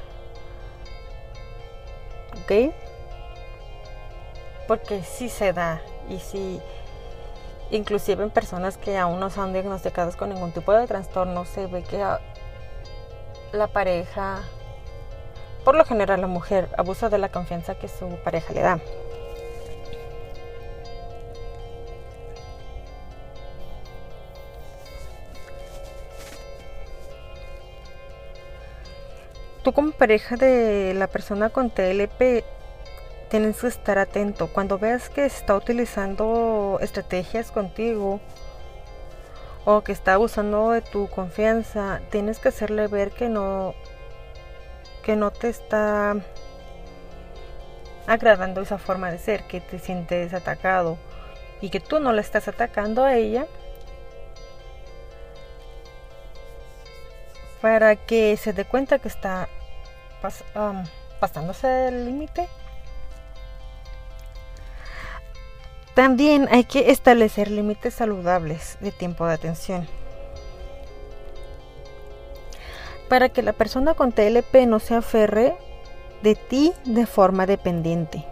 ¿Ok? 2.42 2.74
Porque 4.66 5.04
si 5.04 5.28
se 5.28 5.52
da 5.52 5.82
y 6.10 6.20
si 6.20 6.62
inclusive 7.70 8.24
en 8.24 8.30
personas 8.30 8.78
que 8.78 8.98
aún 8.98 9.20
no 9.20 9.30
son 9.30 9.52
diagnosticadas 9.52 10.16
con 10.16 10.30
ningún 10.30 10.54
tipo 10.54 10.72
de 10.72 10.88
trastorno 10.88 11.44
se 11.44 11.68
ve 11.68 11.84
que 11.84 12.02
la 13.52 13.68
pareja 13.68 14.42
por 15.70 15.78
lo 15.78 15.86
general 15.86 16.20
la 16.20 16.26
mujer 16.26 16.68
abusa 16.80 17.10
de 17.10 17.20
la 17.20 17.30
confianza 17.30 17.76
que 17.76 17.88
su 17.88 18.08
pareja 18.24 18.56
le 18.56 18.62
da. 18.62 18.80
Tú 29.62 29.72
como 29.72 29.92
pareja 29.92 30.38
de 30.38 30.96
la 30.96 31.06
persona 31.06 31.52
con 31.52 31.70
TLP 31.70 32.44
tienes 33.30 33.62
que 33.62 33.68
estar 33.68 34.00
atento. 34.00 34.48
Cuando 34.48 34.80
veas 34.80 35.08
que 35.10 35.28
está 35.28 35.56
utilizando 35.56 36.80
estrategias 36.82 37.52
contigo 37.52 38.20
o 39.66 39.82
que 39.82 39.92
está 39.92 40.16
abusando 40.16 40.72
de 40.72 40.82
tu 40.82 41.08
confianza, 41.10 42.02
tienes 42.10 42.40
que 42.40 42.50
hacerle 42.50 42.88
ver 42.88 43.12
que 43.12 43.30
no 43.30 43.76
que 45.10 45.16
no 45.16 45.32
te 45.32 45.50
está 45.50 46.18
agradando 48.06 48.62
esa 48.62 48.78
forma 48.78 49.10
de 49.10 49.18
ser, 49.18 49.46
que 49.46 49.60
te 49.60 49.80
sientes 49.80 50.36
atacado 50.36 51.00
y 51.62 51.72
que 51.72 51.80
tú 51.80 52.00
no 52.00 52.14
le 52.14 52.22
estás 52.22 52.48
atacando 52.48 53.04
a 53.04 53.16
ella, 53.16 53.48
para 57.60 57.96
que 57.96 58.38
se 58.38 58.54
dé 58.54 58.66
cuenta 58.66 59.00
que 59.00 59.08
está 59.08 59.50
pasándose 61.20 61.88
el 61.88 62.06
límite. 62.06 62.48
También 65.96 66.48
hay 66.52 66.66
que 66.66 66.92
establecer 66.92 67.50
límites 67.50 67.96
saludables 67.96 68.78
de 68.80 68.92
tiempo 68.92 69.26
de 69.26 69.34
atención. 69.34 69.99
Para 73.10 73.30
que 73.30 73.42
la 73.42 73.54
persona 73.54 73.96
con 73.96 74.12
TLP 74.12 74.68
no 74.68 74.80
se 74.80 74.96
aferre 74.96 75.56
de 76.22 76.36
ti 76.36 76.74
de 76.86 77.06
forma 77.08 77.46
dependiente. 77.48 78.24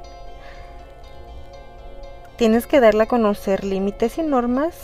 Tienes 2.37 2.67
que 2.67 2.79
darle 2.79 3.03
a 3.03 3.07
conocer 3.07 3.63
límites 3.63 4.19
y 4.19 4.21
normas 4.21 4.75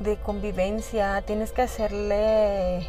de 0.00 0.16
convivencia. 0.16 1.22
Tienes 1.22 1.52
que 1.52 1.62
hacerle 1.62 2.88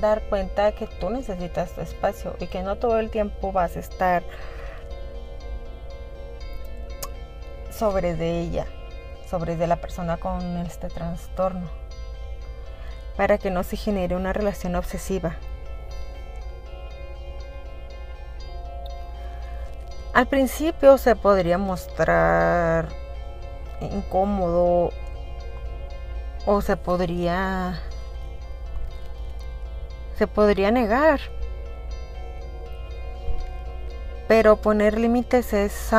dar 0.00 0.22
cuenta 0.22 0.72
que 0.72 0.86
tú 0.86 1.10
necesitas 1.10 1.72
tu 1.72 1.82
espacio 1.82 2.34
y 2.40 2.46
que 2.46 2.62
no 2.62 2.76
todo 2.76 2.98
el 2.98 3.10
tiempo 3.10 3.52
vas 3.52 3.76
a 3.76 3.80
estar 3.80 4.22
sobre 7.70 8.14
de 8.14 8.40
ella, 8.40 8.66
sobre 9.28 9.56
de 9.56 9.66
la 9.66 9.76
persona 9.76 10.16
con 10.16 10.40
este 10.58 10.88
trastorno 10.88 11.83
para 13.16 13.38
que 13.38 13.50
no 13.50 13.62
se 13.62 13.76
genere 13.76 14.16
una 14.16 14.32
relación 14.32 14.74
obsesiva. 14.74 15.36
Al 20.12 20.26
principio 20.26 20.96
se 20.96 21.16
podría 21.16 21.58
mostrar 21.58 22.88
incómodo 23.80 24.92
o 26.46 26.60
se 26.60 26.76
podría 26.76 27.80
se 30.16 30.26
podría 30.28 30.70
negar. 30.70 31.20
Pero 34.28 34.56
poner 34.56 34.98
límites 34.98 35.52
es 35.52 35.90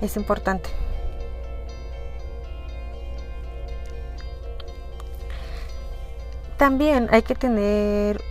es 0.00 0.16
importante. 0.16 0.81
También 6.62 7.08
hay 7.10 7.22
que 7.22 7.34
tener 7.34 8.22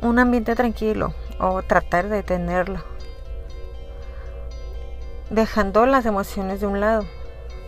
un 0.00 0.18
ambiente 0.18 0.54
tranquilo 0.54 1.12
o 1.38 1.62
tratar 1.62 2.08
de 2.08 2.22
tenerlo. 2.22 2.82
Dejando 5.28 5.84
las 5.84 6.06
emociones 6.06 6.62
de 6.62 6.66
un 6.68 6.80
lado, 6.80 7.04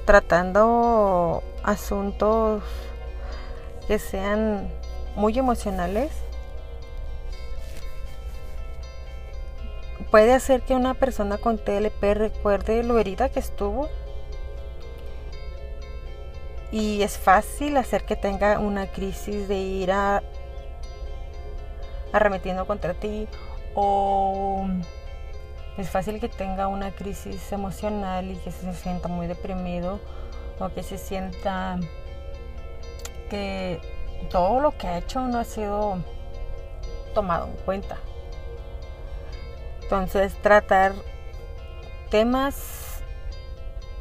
tratando 0.07 1.43
asuntos 1.63 2.63
que 3.87 3.99
sean 3.99 4.73
muy 5.15 5.39
emocionales. 5.39 6.11
Puede 10.11 10.33
hacer 10.33 10.63
que 10.63 10.75
una 10.75 10.95
persona 10.95 11.37
con 11.37 11.59
TLP 11.59 12.03
recuerde 12.15 12.83
lo 12.83 12.99
herida 12.99 13.29
que 13.29 13.41
estuvo 13.41 13.91
y 16.73 17.03
es 17.03 17.19
fácil 17.19 17.77
hacer 17.77 18.05
que 18.05 18.17
tenga 18.17 18.59
una 18.59 18.87
crisis 18.87 19.49
de 19.49 19.57
ira 19.57 20.23
arremetiendo 22.13 22.67
contra 22.67 22.95
ti 22.95 23.29
o 23.75 24.67
es 25.77 25.91
fácil 25.91 26.19
que 26.21 26.29
tenga 26.29 26.69
una 26.69 26.91
crisis 26.91 27.53
emocional 27.53 28.31
y 28.31 28.37
que 28.37 28.51
se 28.51 28.73
sienta 28.73 29.09
muy 29.09 29.27
deprimido 29.27 30.01
o 30.59 30.69
que 30.71 30.83
se 30.83 30.97
sienta 30.97 31.79
que 33.29 33.81
todo 34.31 34.61
lo 34.61 34.77
que 34.77 34.87
ha 34.87 34.99
hecho 34.99 35.21
no 35.21 35.39
ha 35.39 35.45
sido 35.45 35.99
tomado 37.15 37.49
en 37.49 37.57
cuenta. 37.65 37.99
Entonces 39.83 40.35
tratar 40.43 40.95
temas 42.11 43.03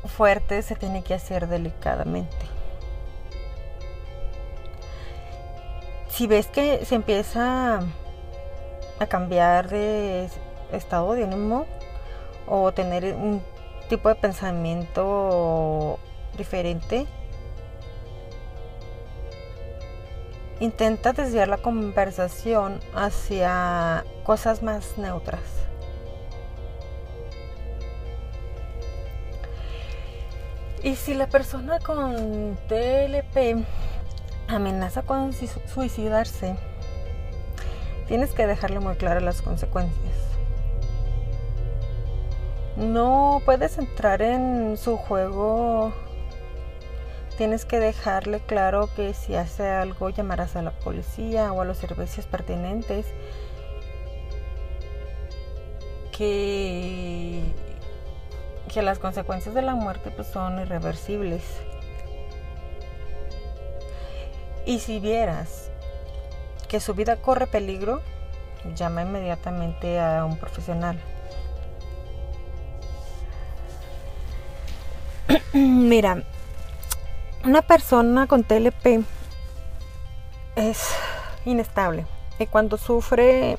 fuertes 0.05 0.65
se 0.65 0.75
tiene 0.75 1.03
que 1.03 1.13
hacer 1.13 1.47
delicadamente. 1.47 2.54
Si 6.15 6.27
ves 6.27 6.47
que 6.47 6.85
se 6.85 6.95
empieza 6.95 7.81
a 8.99 9.05
cambiar 9.07 9.67
de 9.67 10.29
estado 10.71 11.11
de 11.11 11.25
ánimo 11.25 11.65
o 12.47 12.71
tener 12.71 13.15
un 13.15 13.41
tipo 13.89 14.07
de 14.07 14.15
pensamiento 14.15 15.99
diferente, 16.37 17.05
intenta 20.61 21.11
desviar 21.11 21.49
la 21.49 21.57
conversación 21.57 22.79
hacia 22.93 24.05
cosas 24.23 24.63
más 24.63 24.97
neutras. 24.97 25.41
Y 30.81 30.95
si 30.95 31.13
la 31.13 31.27
persona 31.27 31.79
con 31.79 32.57
TLP 32.69 33.65
amenaza 34.47 35.01
con 35.01 35.33
suicidarse, 35.33 36.55
tienes 38.07 38.31
que 38.31 38.47
dejarle 38.47 38.79
muy 38.79 38.95
claras 38.95 39.23
las 39.23 39.41
consecuencias. 39.41 40.15
No 42.77 43.41
puedes 43.45 43.77
entrar 43.77 44.21
en 44.21 44.75
su 44.77 44.97
juego. 44.97 45.93
Tienes 47.37 47.65
que 47.65 47.79
dejarle 47.79 48.39
claro 48.41 48.89
que 48.95 49.13
si 49.13 49.35
hace 49.35 49.69
algo 49.69 50.09
llamarás 50.09 50.55
a 50.55 50.61
la 50.61 50.71
policía 50.71 51.53
o 51.53 51.61
a 51.61 51.65
los 51.65 51.77
servicios 51.77 52.25
pertinentes. 52.25 53.05
Que, 56.11 57.43
que 58.73 58.81
las 58.81 58.99
consecuencias 58.99 59.55
de 59.55 59.61
la 59.61 59.75
muerte 59.75 60.11
pues, 60.11 60.27
son 60.27 60.59
irreversibles. 60.59 61.43
Y 64.65 64.79
si 64.79 64.99
vieras 64.99 65.69
que 66.67 66.79
su 66.79 66.93
vida 66.95 67.17
corre 67.17 67.45
peligro, 67.45 68.01
llama 68.75 69.03
inmediatamente 69.03 69.99
a 69.99 70.25
un 70.25 70.37
profesional. 70.37 70.99
Mira, 75.53 76.23
una 77.43 77.61
persona 77.61 78.25
con 78.27 78.43
TLP 78.43 79.03
es 80.55 80.89
inestable. 81.45 82.05
que 82.37 82.47
cuando 82.47 82.77
sufre 82.77 83.57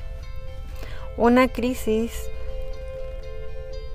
una 1.15 1.47
crisis, 1.47 2.11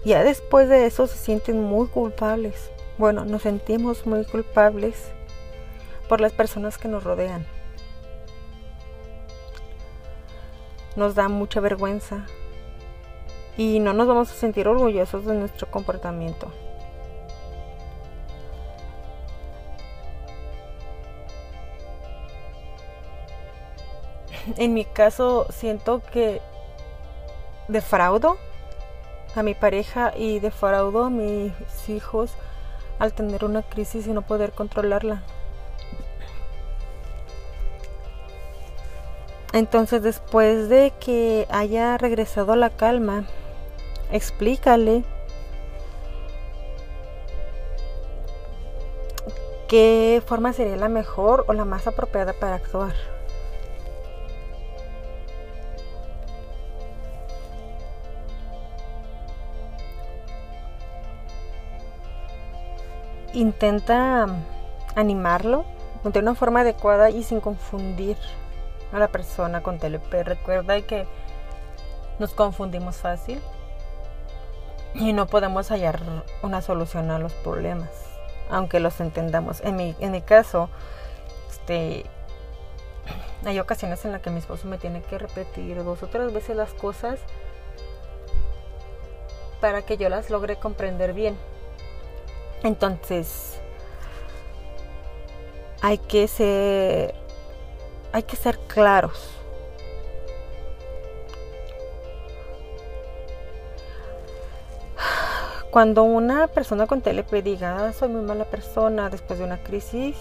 ya 0.04 0.24
después 0.24 0.68
de 0.68 0.86
eso 0.86 1.06
se 1.06 1.18
sienten 1.18 1.62
muy 1.62 1.86
culpables. 1.86 2.70
Bueno, 2.98 3.24
nos 3.24 3.42
sentimos 3.42 4.06
muy 4.06 4.24
culpables 4.24 5.12
por 6.12 6.20
las 6.20 6.34
personas 6.34 6.76
que 6.76 6.88
nos 6.88 7.04
rodean. 7.04 7.46
Nos 10.94 11.14
da 11.14 11.28
mucha 11.28 11.58
vergüenza 11.60 12.26
y 13.56 13.80
no 13.80 13.94
nos 13.94 14.06
vamos 14.06 14.30
a 14.30 14.34
sentir 14.34 14.68
orgullosos 14.68 15.24
de 15.24 15.32
nuestro 15.32 15.70
comportamiento. 15.70 16.52
En 24.58 24.74
mi 24.74 24.84
caso 24.84 25.46
siento 25.48 26.02
que 26.12 26.42
defraudo 27.68 28.36
a 29.34 29.42
mi 29.42 29.54
pareja 29.54 30.12
y 30.14 30.40
defraudo 30.40 31.04
a 31.04 31.08
mis 31.08 31.54
hijos 31.88 32.32
al 32.98 33.14
tener 33.14 33.46
una 33.46 33.62
crisis 33.62 34.06
y 34.06 34.12
no 34.12 34.20
poder 34.20 34.52
controlarla. 34.52 35.22
Entonces 39.52 40.02
después 40.02 40.70
de 40.70 40.92
que 40.98 41.46
haya 41.50 41.98
regresado 41.98 42.56
la 42.56 42.70
calma, 42.70 43.24
explícale 44.10 45.04
qué 49.68 50.22
forma 50.26 50.54
sería 50.54 50.76
la 50.76 50.88
mejor 50.88 51.44
o 51.48 51.52
la 51.52 51.66
más 51.66 51.86
apropiada 51.86 52.32
para 52.32 52.56
actuar. 52.56 52.94
Intenta 63.34 64.26
animarlo 64.94 65.64
de 66.04 66.18
una 66.18 66.34
forma 66.34 66.60
adecuada 66.60 67.10
y 67.10 67.22
sin 67.22 67.40
confundir 67.40 68.16
a 68.92 68.98
la 68.98 69.08
persona 69.08 69.62
con 69.62 69.78
TLP. 69.78 70.22
Recuerda 70.24 70.80
que 70.82 71.06
nos 72.18 72.34
confundimos 72.34 72.96
fácil 72.96 73.40
y 74.94 75.12
no 75.12 75.26
podemos 75.26 75.70
hallar 75.70 76.00
una 76.42 76.60
solución 76.60 77.10
a 77.10 77.18
los 77.18 77.32
problemas, 77.32 77.90
aunque 78.50 78.80
los 78.80 79.00
entendamos. 79.00 79.60
En 79.62 79.76
mi, 79.76 79.96
en 79.98 80.12
mi 80.12 80.20
caso, 80.20 80.68
este, 81.50 82.04
hay 83.44 83.58
ocasiones 83.58 84.04
en 84.04 84.12
las 84.12 84.20
que 84.20 84.30
mi 84.30 84.38
esposo 84.38 84.68
me 84.68 84.78
tiene 84.78 85.02
que 85.02 85.18
repetir 85.18 85.82
dos 85.82 86.02
o 86.02 86.06
tres 86.06 86.32
veces 86.32 86.56
las 86.56 86.72
cosas 86.74 87.18
para 89.60 89.82
que 89.82 89.96
yo 89.96 90.08
las 90.08 90.28
logre 90.28 90.56
comprender 90.56 91.12
bien. 91.12 91.36
Entonces, 92.62 93.60
hay 95.80 95.98
que 95.98 96.28
ser 96.28 97.21
hay 98.12 98.22
que 98.22 98.36
ser 98.36 98.58
claros. 98.68 99.38
Cuando 105.70 106.02
una 106.02 106.48
persona 106.48 106.86
con 106.86 107.00
TLP 107.00 107.42
diga, 107.42 107.86
ah, 107.86 107.92
soy 107.94 108.08
muy 108.10 108.20
mala 108.20 108.44
persona 108.44 109.08
después 109.08 109.38
de 109.38 109.46
una 109.46 109.62
crisis, 109.62 110.16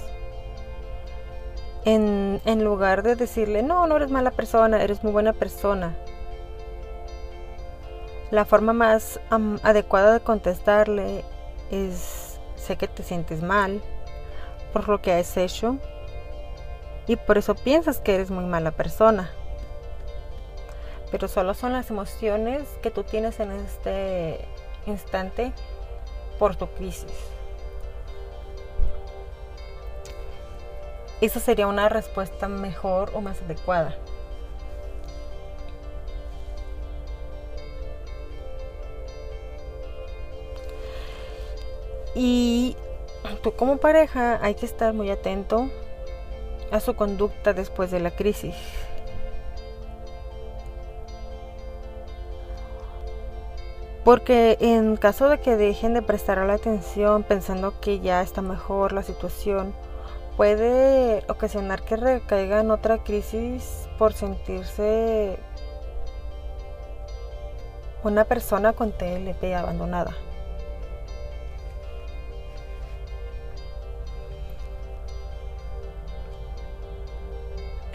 en, 1.83 2.41
en, 2.45 2.63
lugar 2.63 3.03
de 3.03 3.15
decirle, 3.15 3.61
no, 3.61 3.85
no 3.85 3.97
eres 3.97 4.11
mala 4.11 4.31
persona, 4.31 4.81
eres 4.81 5.03
muy 5.03 5.11
buena 5.11 5.33
persona, 5.33 5.93
la 8.31 8.45
forma 8.45 8.71
más 8.71 9.19
adecuada 9.61 10.13
de 10.13 10.19
contestarle 10.21 11.25
es, 11.69 12.39
sé 12.55 12.77
que 12.77 12.87
te 12.87 13.03
sientes 13.03 13.43
mal 13.43 13.81
por 14.71 14.87
lo 14.87 15.01
que 15.01 15.11
has 15.11 15.35
hecho, 15.35 15.77
y 17.11 17.17
por 17.17 17.37
eso 17.37 17.55
piensas 17.55 17.99
que 17.99 18.15
eres 18.15 18.31
muy 18.31 18.45
mala 18.45 18.71
persona. 18.71 19.29
Pero 21.11 21.27
solo 21.27 21.53
son 21.53 21.73
las 21.73 21.89
emociones 21.89 22.69
que 22.81 22.89
tú 22.89 23.03
tienes 23.03 23.41
en 23.41 23.51
este 23.51 24.47
instante 24.85 25.51
por 26.39 26.55
tu 26.55 26.67
crisis. 26.67 27.11
Esa 31.19 31.41
sería 31.41 31.67
una 31.67 31.89
respuesta 31.89 32.47
mejor 32.47 33.11
o 33.13 33.19
más 33.19 33.41
adecuada. 33.41 33.97
Y 42.15 42.77
tú 43.43 43.51
como 43.51 43.79
pareja 43.79 44.39
hay 44.41 44.55
que 44.55 44.65
estar 44.65 44.93
muy 44.93 45.09
atento 45.09 45.69
a 46.71 46.79
su 46.79 46.95
conducta 46.95 47.53
después 47.53 47.91
de 47.91 47.99
la 47.99 48.11
crisis. 48.11 48.55
Porque 54.03 54.57
en 54.59 54.97
caso 54.97 55.29
de 55.29 55.39
que 55.39 55.57
dejen 55.57 55.93
de 55.93 56.01
prestar 56.01 56.39
la 56.39 56.53
atención 56.53 57.23
pensando 57.23 57.79
que 57.79 57.99
ya 57.99 58.21
está 58.21 58.41
mejor 58.41 58.93
la 58.93 59.03
situación, 59.03 59.75
puede 60.37 61.23
ocasionar 61.29 61.83
que 61.83 61.97
recaiga 61.97 62.61
en 62.61 62.71
otra 62.71 63.03
crisis 63.03 63.87
por 63.99 64.13
sentirse 64.13 65.37
una 68.03 68.23
persona 68.25 68.73
con 68.73 68.91
TLP 68.91 69.53
abandonada. 69.55 70.15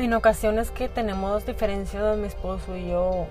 En 0.07 0.15
ocasiones 0.15 0.71
que 0.71 0.89
tenemos 0.89 1.47
diferencia 1.47 2.01
de 2.01 2.17
mi 2.17 2.29
esposo 2.29 2.77
y 2.77 2.91
yo, 2.91 3.27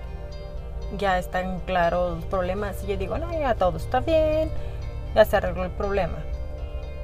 ya 0.98 1.18
están 1.18 1.60
claros 1.60 2.16
los 2.16 2.26
problemas 2.26 2.84
y 2.84 2.88
yo 2.88 2.98
digo, 2.98 3.16
no, 3.16 3.32
ya 3.32 3.54
todo 3.54 3.78
está 3.78 4.00
bien, 4.00 4.50
ya 5.14 5.24
se 5.24 5.38
arregló 5.38 5.64
el 5.64 5.70
problema. 5.70 6.18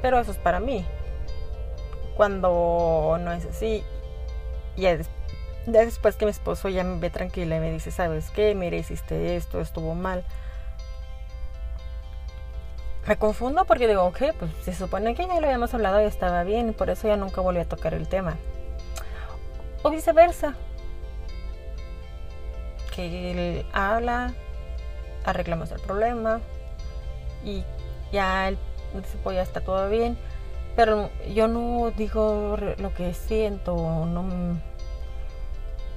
Pero 0.03 0.21
eso 0.21 0.31
es 0.31 0.37
para 0.37 0.61
mí. 0.61 0.85
Cuando 2.19 3.17
no 3.19 3.33
es 3.33 3.47
así, 3.47 3.83
ya, 4.77 4.99
después 5.65 6.17
que 6.17 6.27
mi 6.27 6.33
esposo 6.33 6.69
ya 6.69 6.85
me 6.85 7.01
ve 7.01 7.09
tranquila 7.09 7.57
y 7.57 7.61
me 7.61 7.71
dice, 7.71 7.91
¿sabes 7.91 8.29
qué? 8.29 8.55
Mire, 8.55 8.77
hiciste 8.77 9.37
esto, 9.37 9.59
estuvo 9.59 9.95
mal. 9.95 10.23
Me 13.07 13.17
confundo 13.17 13.65
porque 13.65 13.89
digo, 13.89 14.05
ok, 14.05 14.21
pues 14.39 14.51
se 14.65 14.75
supone 14.75 15.15
que 15.15 15.27
ya 15.27 15.41
lo 15.41 15.47
habíamos 15.47 15.73
hablado 15.73 15.99
y 16.03 16.05
estaba 16.05 16.45
bien, 16.45 16.69
y 16.69 16.73
por 16.73 16.91
eso 16.91 17.09
ya 17.09 17.17
nunca 17.17 17.41
volví 17.41 17.61
a 17.61 17.65
tocar 17.65 17.95
el 17.95 18.07
tema 18.07 18.37
o 19.83 19.91
viceversa. 19.91 20.55
Que 22.95 23.31
él 23.31 23.67
habla, 23.73 24.35
arreglamos 25.25 25.71
el 25.73 25.81
problema 25.81 26.41
y 27.45 27.65
ya 28.13 28.51
dice, 28.51 29.19
pues 29.23 29.37
ya 29.37 29.43
está 29.43 29.61
todo 29.61 29.89
bien. 29.89 30.17
Pero 30.77 31.11
yo 31.35 31.49
no 31.49 31.91
digo 31.91 32.57
lo 32.79 32.95
que 32.95 33.13
siento, 33.13 33.77
no, 33.77 34.59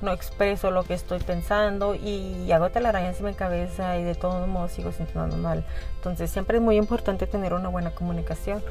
no 0.01 0.11
expreso 0.11 0.69
lo 0.69 0.83
que 0.83 0.93
estoy 0.93 1.19
pensando 1.19 1.95
y 1.95 2.51
hago 2.51 2.69
telarañas 2.69 3.19
en 3.19 3.25
mi 3.27 3.33
cabeza 3.33 3.97
y 3.97 4.03
de 4.03 4.15
todos 4.15 4.47
modos 4.47 4.71
sigo 4.71 4.91
sintiendo 4.91 5.37
mal. 5.37 5.65
Entonces 5.95 6.29
siempre 6.29 6.57
es 6.57 6.63
muy 6.63 6.77
importante 6.77 7.25
tener 7.25 7.53
una 7.53 7.69
buena 7.69 7.91
comunicación, 7.91 8.61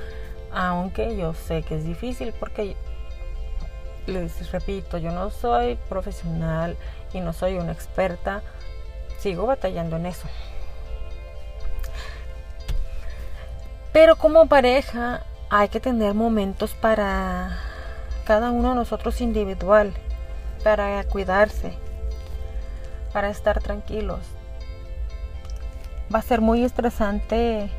aunque 0.53 1.17
yo 1.17 1.33
sé 1.33 1.63
que 1.63 1.77
es 1.77 1.85
difícil 1.85 2.35
porque 2.39 2.77
les 4.07 4.51
repito, 4.53 4.99
yo 4.99 5.11
no 5.11 5.31
soy 5.31 5.77
profesional 5.89 6.77
y 7.13 7.21
no 7.21 7.33
soy 7.33 7.57
una 7.57 7.73
experta, 7.73 8.43
sigo 9.19 9.47
batallando 9.47 9.97
en 9.97 10.07
eso. 10.07 10.29
Pero 13.93 14.17
como 14.17 14.47
pareja 14.47 15.23
hay 15.51 15.69
que 15.69 15.79
tener 15.79 16.15
momentos 16.15 16.75
para 16.75 17.57
cada 18.25 18.51
uno 18.51 18.71
de 18.71 18.75
nosotros 18.75 19.21
individual, 19.21 19.95
para 20.65 21.05
cuidarse, 21.05 21.75
para 23.13 23.29
estar 23.29 23.63
tranquilos. 23.63 24.21
Va 26.13 26.19
a 26.19 26.23
ser 26.23 26.41
muy 26.41 26.65
estresante 26.65 27.71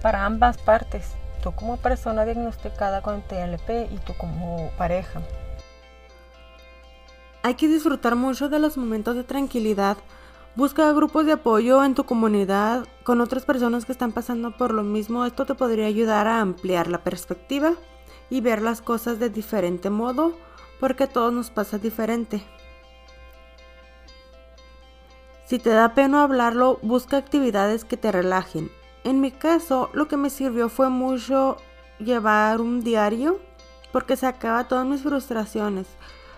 para 0.00 0.24
ambas 0.24 0.58
partes, 0.58 1.10
tú 1.42 1.52
como 1.52 1.76
persona 1.76 2.24
diagnosticada 2.24 3.02
con 3.02 3.22
TLP 3.22 3.90
y 3.90 3.98
tú 4.04 4.14
como 4.14 4.70
pareja. 4.78 5.20
Hay 7.44 7.54
que 7.54 7.66
disfrutar 7.66 8.14
mucho 8.14 8.48
de 8.48 8.60
los 8.60 8.76
momentos 8.76 9.16
de 9.16 9.24
tranquilidad. 9.24 9.96
Busca 10.54 10.92
grupos 10.92 11.26
de 11.26 11.32
apoyo 11.32 11.82
en 11.82 11.96
tu 11.96 12.04
comunidad 12.04 12.86
con 13.02 13.20
otras 13.20 13.44
personas 13.44 13.84
que 13.84 13.90
están 13.90 14.12
pasando 14.12 14.56
por 14.56 14.72
lo 14.72 14.84
mismo. 14.84 15.24
Esto 15.24 15.44
te 15.44 15.56
podría 15.56 15.86
ayudar 15.86 16.28
a 16.28 16.40
ampliar 16.40 16.86
la 16.86 17.02
perspectiva 17.02 17.72
y 18.30 18.40
ver 18.42 18.62
las 18.62 18.80
cosas 18.80 19.18
de 19.18 19.28
diferente 19.28 19.90
modo 19.90 20.38
porque 20.78 21.04
a 21.04 21.06
todos 21.08 21.32
nos 21.32 21.50
pasa 21.50 21.78
diferente. 21.78 22.44
Si 25.46 25.58
te 25.58 25.70
da 25.70 25.94
pena 25.94 26.22
hablarlo, 26.22 26.78
busca 26.82 27.16
actividades 27.16 27.84
que 27.84 27.96
te 27.96 28.12
relajen. 28.12 28.70
En 29.02 29.20
mi 29.20 29.32
caso, 29.32 29.90
lo 29.94 30.06
que 30.06 30.16
me 30.16 30.30
sirvió 30.30 30.68
fue 30.68 30.90
mucho 30.90 31.56
llevar 31.98 32.60
un 32.60 32.82
diario 32.82 33.40
porque 33.90 34.16
sacaba 34.16 34.68
todas 34.68 34.86
mis 34.86 35.02
frustraciones. 35.02 35.88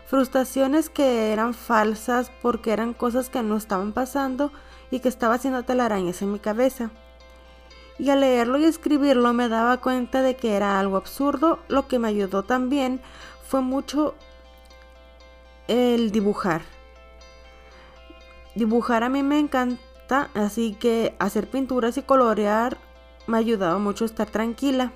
Frustraciones 0.07 0.91
que 0.91 1.33
eran 1.33 1.55
falsas 1.55 2.31
porque 2.43 2.73
eran 2.73 2.93
cosas 2.95 3.31
que 3.31 3.43
no 3.43 3.57
estaban 3.57 3.93
pasando 3.93 4.53
y 4.91 5.01
que 5.01 5.09
estaba 5.09 5.35
haciendo 5.35 5.63
telarañas 5.63 6.21
en 6.23 6.33
mi 6.33 6.39
cabeza. 6.39 6.91
Y 7.99 8.11
al 8.11 8.21
leerlo 8.21 8.59
y 8.59 8.65
escribirlo 8.65 9.33
me 9.33 9.49
daba 9.49 9.79
cuenta 9.79 10.21
de 10.23 10.37
que 10.37 10.55
era 10.55 10.79
algo 10.79 10.97
absurdo. 10.97 11.61
Lo 11.69 11.89
que 11.89 11.99
me 11.99 12.09
ayudó 12.09 12.43
también 12.43 13.01
fue 13.47 13.61
mucho 13.61 14.15
el 15.69 16.11
dibujar. 16.11 16.63
Dibujar 18.55 19.05
a 19.05 19.09
mí 19.09 19.23
me 19.23 19.39
encanta, 19.39 20.31
así 20.35 20.75
que 20.75 21.15
hacer 21.19 21.49
pinturas 21.49 21.97
y 21.97 22.03
colorear 22.03 22.79
me 23.27 23.39
ayudaba 23.39 23.79
mucho 23.79 24.05
a 24.05 24.07
estar 24.07 24.29
tranquila. 24.29 24.93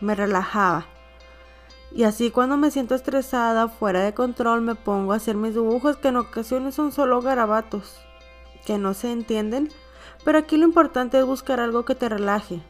Me 0.00 0.14
relajaba. 0.14 0.86
Y 1.94 2.02
así 2.02 2.32
cuando 2.32 2.56
me 2.56 2.72
siento 2.72 2.96
estresada, 2.96 3.68
fuera 3.68 4.00
de 4.00 4.14
control, 4.14 4.62
me 4.62 4.74
pongo 4.74 5.12
a 5.12 5.16
hacer 5.16 5.36
mis 5.36 5.54
dibujos 5.54 5.96
que 5.96 6.08
en 6.08 6.16
ocasiones 6.16 6.74
son 6.74 6.90
solo 6.90 7.22
garabatos, 7.22 8.00
que 8.66 8.78
no 8.78 8.94
se 8.94 9.12
entienden, 9.12 9.70
pero 10.24 10.38
aquí 10.38 10.56
lo 10.56 10.64
importante 10.64 11.20
es 11.20 11.24
buscar 11.24 11.60
algo 11.60 11.84
que 11.84 11.94
te 11.94 12.08
relaje. 12.08 12.60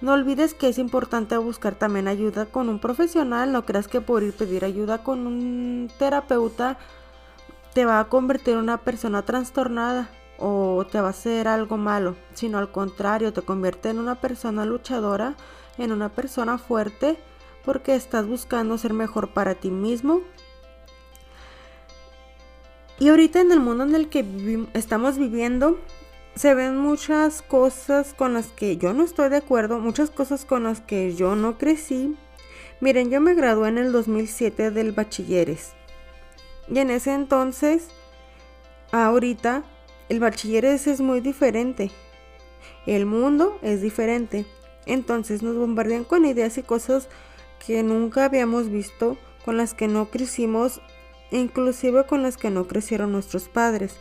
No 0.00 0.12
olvides 0.12 0.54
que 0.54 0.68
es 0.68 0.78
importante 0.78 1.36
buscar 1.38 1.74
también 1.74 2.06
ayuda 2.06 2.46
con 2.46 2.68
un 2.68 2.78
profesional, 2.78 3.50
no 3.50 3.64
creas 3.64 3.88
que 3.88 4.00
por 4.00 4.22
ir 4.22 4.32
pedir 4.32 4.64
ayuda 4.64 5.02
con 5.02 5.26
un 5.26 5.90
terapeuta 5.98 6.78
te 7.74 7.84
va 7.84 7.98
a 7.98 8.08
convertir 8.08 8.54
en 8.54 8.60
una 8.60 8.78
persona 8.78 9.22
trastornada 9.22 10.08
o 10.38 10.86
te 10.88 11.00
va 11.00 11.08
a 11.08 11.10
hacer 11.10 11.48
algo 11.48 11.78
malo, 11.78 12.14
sino 12.34 12.58
al 12.58 12.70
contrario, 12.70 13.32
te 13.32 13.42
convierte 13.42 13.90
en 13.90 13.98
una 13.98 14.20
persona 14.20 14.64
luchadora, 14.64 15.34
en 15.78 15.90
una 15.90 16.10
persona 16.10 16.58
fuerte 16.58 17.18
porque 17.64 17.94
estás 17.94 18.26
buscando 18.26 18.78
ser 18.78 18.92
mejor 18.92 19.32
para 19.32 19.54
ti 19.54 19.70
mismo. 19.70 20.20
Y 22.98 23.08
ahorita 23.08 23.40
en 23.40 23.52
el 23.52 23.60
mundo 23.60 23.84
en 23.84 23.94
el 23.94 24.08
que 24.08 24.66
estamos 24.74 25.18
viviendo, 25.18 25.78
se 26.34 26.54
ven 26.54 26.76
muchas 26.76 27.42
cosas 27.42 28.14
con 28.14 28.34
las 28.34 28.46
que 28.46 28.76
yo 28.76 28.94
no 28.94 29.04
estoy 29.04 29.28
de 29.28 29.36
acuerdo, 29.36 29.78
muchas 29.78 30.10
cosas 30.10 30.44
con 30.44 30.64
las 30.64 30.80
que 30.80 31.14
yo 31.14 31.34
no 31.36 31.58
crecí. 31.58 32.16
Miren, 32.80 33.10
yo 33.10 33.20
me 33.20 33.34
gradué 33.34 33.68
en 33.68 33.78
el 33.78 33.92
2007 33.92 34.70
del 34.70 34.92
bachilleres. 34.92 35.72
Y 36.68 36.78
en 36.78 36.90
ese 36.90 37.12
entonces, 37.12 37.88
ahorita, 38.92 39.64
el 40.08 40.20
bachilleres 40.20 40.86
es 40.86 41.00
muy 41.00 41.20
diferente. 41.20 41.90
El 42.86 43.06
mundo 43.06 43.58
es 43.62 43.82
diferente. 43.82 44.46
Entonces 44.86 45.42
nos 45.42 45.56
bombardean 45.56 46.04
con 46.04 46.24
ideas 46.24 46.58
y 46.58 46.62
cosas 46.62 47.08
que 47.64 47.82
nunca 47.82 48.24
habíamos 48.24 48.70
visto, 48.70 49.16
con 49.44 49.56
las 49.56 49.74
que 49.74 49.88
no 49.88 50.10
crecimos, 50.10 50.80
inclusive 51.30 52.06
con 52.06 52.22
las 52.22 52.36
que 52.36 52.50
no 52.50 52.66
crecieron 52.66 53.12
nuestros 53.12 53.48
padres. 53.48 53.96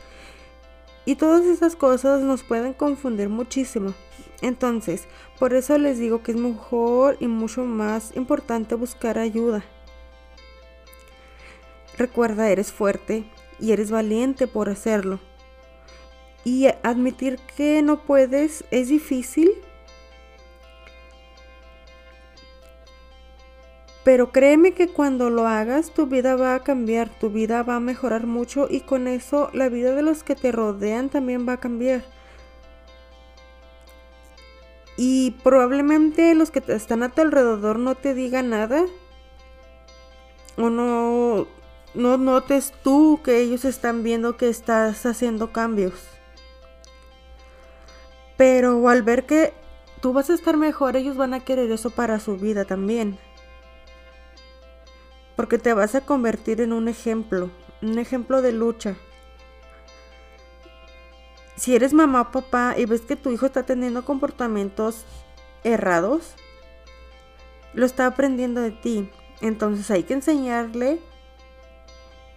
Y 1.06 1.16
todas 1.16 1.46
esas 1.46 1.76
cosas 1.76 2.22
nos 2.22 2.44
pueden 2.44 2.74
confundir 2.74 3.30
muchísimo. 3.30 3.94
Entonces, 4.42 5.08
por 5.40 5.54
eso 5.54 5.78
les 5.78 6.00
digo 6.00 6.24
que 6.24 6.32
es 6.32 6.38
mejor 6.38 7.18
y 7.20 7.28
mucho 7.28 7.64
más 7.64 8.16
importante 8.16 8.76
buscar 8.76 9.18
ayuda. 9.18 9.64
Recuerda, 11.98 12.50
eres 12.50 12.72
fuerte 12.72 13.26
y 13.60 13.72
eres 13.72 13.92
valiente 13.92 14.48
por 14.48 14.70
hacerlo. 14.70 15.20
Y 16.44 16.66
admitir 16.84 17.38
que 17.56 17.82
no 17.84 18.04
puedes 18.04 18.64
es 18.72 18.88
difícil, 18.90 19.52
Pero 24.04 24.32
créeme 24.32 24.74
que 24.74 24.88
cuando 24.88 25.30
lo 25.30 25.48
hagas 25.48 25.92
tu 25.92 26.08
vida 26.08 26.36
va 26.36 26.56
a 26.56 26.64
cambiar, 26.64 27.10
tu 27.20 27.30
vida 27.30 27.62
va 27.62 27.76
a 27.76 27.80
mejorar 27.80 28.26
mucho 28.26 28.68
y 28.70 28.82
con 28.82 29.08
eso 29.08 29.52
la 29.54 29.70
vida 29.70 29.94
de 29.94 30.02
los 30.02 30.24
que 30.24 30.36
te 30.36 30.52
rodean 30.52 31.10
también 31.10 31.48
va 31.48 31.54
a 31.54 31.60
cambiar. 31.60 32.04
Y 34.98 35.32
probablemente 35.44 36.34
los 36.34 36.50
que 36.50 36.64
están 36.68 37.04
a 37.04 37.10
tu 37.10 37.22
alrededor 37.22 37.78
no 37.78 37.96
te 37.96 38.14
digan 38.16 38.50
nada. 38.50 38.86
O 40.58 40.70
no, 40.70 41.48
no 41.94 42.18
notes 42.18 42.74
tú 42.84 43.20
que 43.24 43.40
ellos 43.40 43.66
están 43.66 44.04
viendo 44.04 44.36
que 44.36 44.50
estás 44.50 45.06
haciendo 45.06 45.54
cambios. 45.54 45.94
Pero 48.36 48.90
al 48.90 49.04
ver 49.04 49.26
que 49.26 49.54
tú 50.02 50.12
vas 50.12 50.32
a 50.32 50.34
estar 50.34 50.58
mejor, 50.58 50.96
ellos 50.96 51.18
van 51.18 51.36
a 51.36 51.40
querer 51.40 51.72
eso 51.72 51.92
para 51.92 52.20
su 52.20 52.38
vida 52.38 52.66
también 52.66 53.20
porque 55.42 55.58
te 55.58 55.74
vas 55.74 55.96
a 55.96 56.02
convertir 56.02 56.62
en 56.62 56.72
un 56.72 56.88
ejemplo, 56.88 57.50
un 57.82 57.98
ejemplo 57.98 58.44
de 58.44 58.52
lucha. 58.52 58.96
Si 61.56 61.76
eres 61.76 61.94
mamá 61.94 62.22
o 62.22 62.32
papá 62.32 62.76
y 62.78 62.86
ves 62.86 63.02
que 63.02 63.16
tu 63.16 63.32
hijo 63.32 63.48
está 63.48 63.64
teniendo 63.64 64.06
comportamientos 64.06 65.04
errados, 65.64 66.36
lo 67.74 67.88
está 67.88 68.06
aprendiendo 68.06 68.62
de 68.62 68.70
ti. 68.70 69.10
Entonces 69.42 69.90
hay 69.90 70.04
que 70.04 70.14
enseñarle 70.14 71.00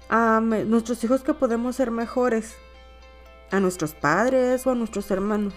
a 0.09 0.41
nuestros 0.41 1.05
hijos 1.05 1.23
que 1.23 1.35
podemos 1.35 1.77
ser 1.77 1.91
mejores, 1.91 2.55
a 3.51 3.61
nuestros 3.61 3.93
padres 3.93 4.67
o 4.67 4.71
a 4.71 4.75
nuestros 4.75 5.11
hermanos. 5.11 5.53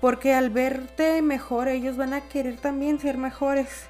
Porque 0.00 0.32
al 0.32 0.50
verte 0.50 1.20
mejor, 1.22 1.68
ellos 1.68 1.96
van 1.96 2.14
a 2.14 2.22
querer 2.28 2.56
también 2.56 2.98
ser 2.98 3.18
mejores. 3.18 3.88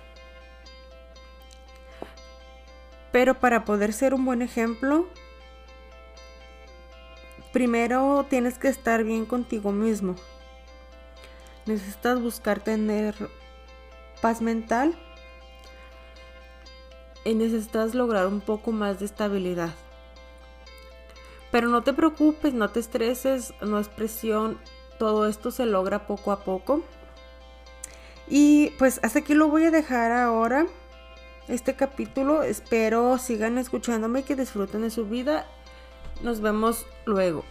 Pero 3.13 3.35
para 3.39 3.65
poder 3.65 3.93
ser 3.93 4.15
un 4.15 4.25
buen 4.25 4.43
ejemplo, 4.43 5.09
primero 7.53 8.27
tienes 8.29 8.59
que 8.59 8.69
estar 8.69 9.05
bien 9.05 9.27
contigo 9.27 9.73
mismo. 9.73 10.17
Necesitas 11.67 12.21
buscar 12.21 12.61
tener 12.61 13.15
paz 14.21 14.41
mental 14.41 14.97
y 17.25 17.35
necesitas 17.35 17.95
lograr 17.95 18.27
un 18.27 18.41
poco 18.41 18.73
más 18.73 18.99
de 18.99 19.07
estabilidad. 19.07 19.71
Pero 21.51 21.69
no 21.69 21.83
te 21.83 21.93
preocupes, 21.93 22.55
no 22.55 22.71
te 22.71 22.81
estreses, 22.81 23.53
no 23.61 23.79
es 23.79 23.89
presión, 23.89 24.59
todo 25.01 25.27
esto 25.27 25.51
se 25.51 25.65
logra 25.65 26.07
poco 26.07 26.31
a 26.31 26.45
poco. 26.45 26.83
Y 28.29 28.69
pues 28.79 29.01
hasta 29.03 29.21
aquí 29.21 29.33
lo 29.33 29.49
voy 29.49 29.65
a 29.65 29.71
dejar 29.71 30.13
ahora. 30.13 30.67
Este 31.49 31.75
capítulo. 31.75 32.43
Espero 32.43 33.17
sigan 33.17 33.57
escuchándome, 33.57 34.25
que 34.25 34.37
disfruten 34.37 34.83
de 34.83 34.91
su 34.91 35.07
vida. 35.07 35.47
Nos 36.23 36.43
vemos 36.43 36.87
luego. 37.07 37.47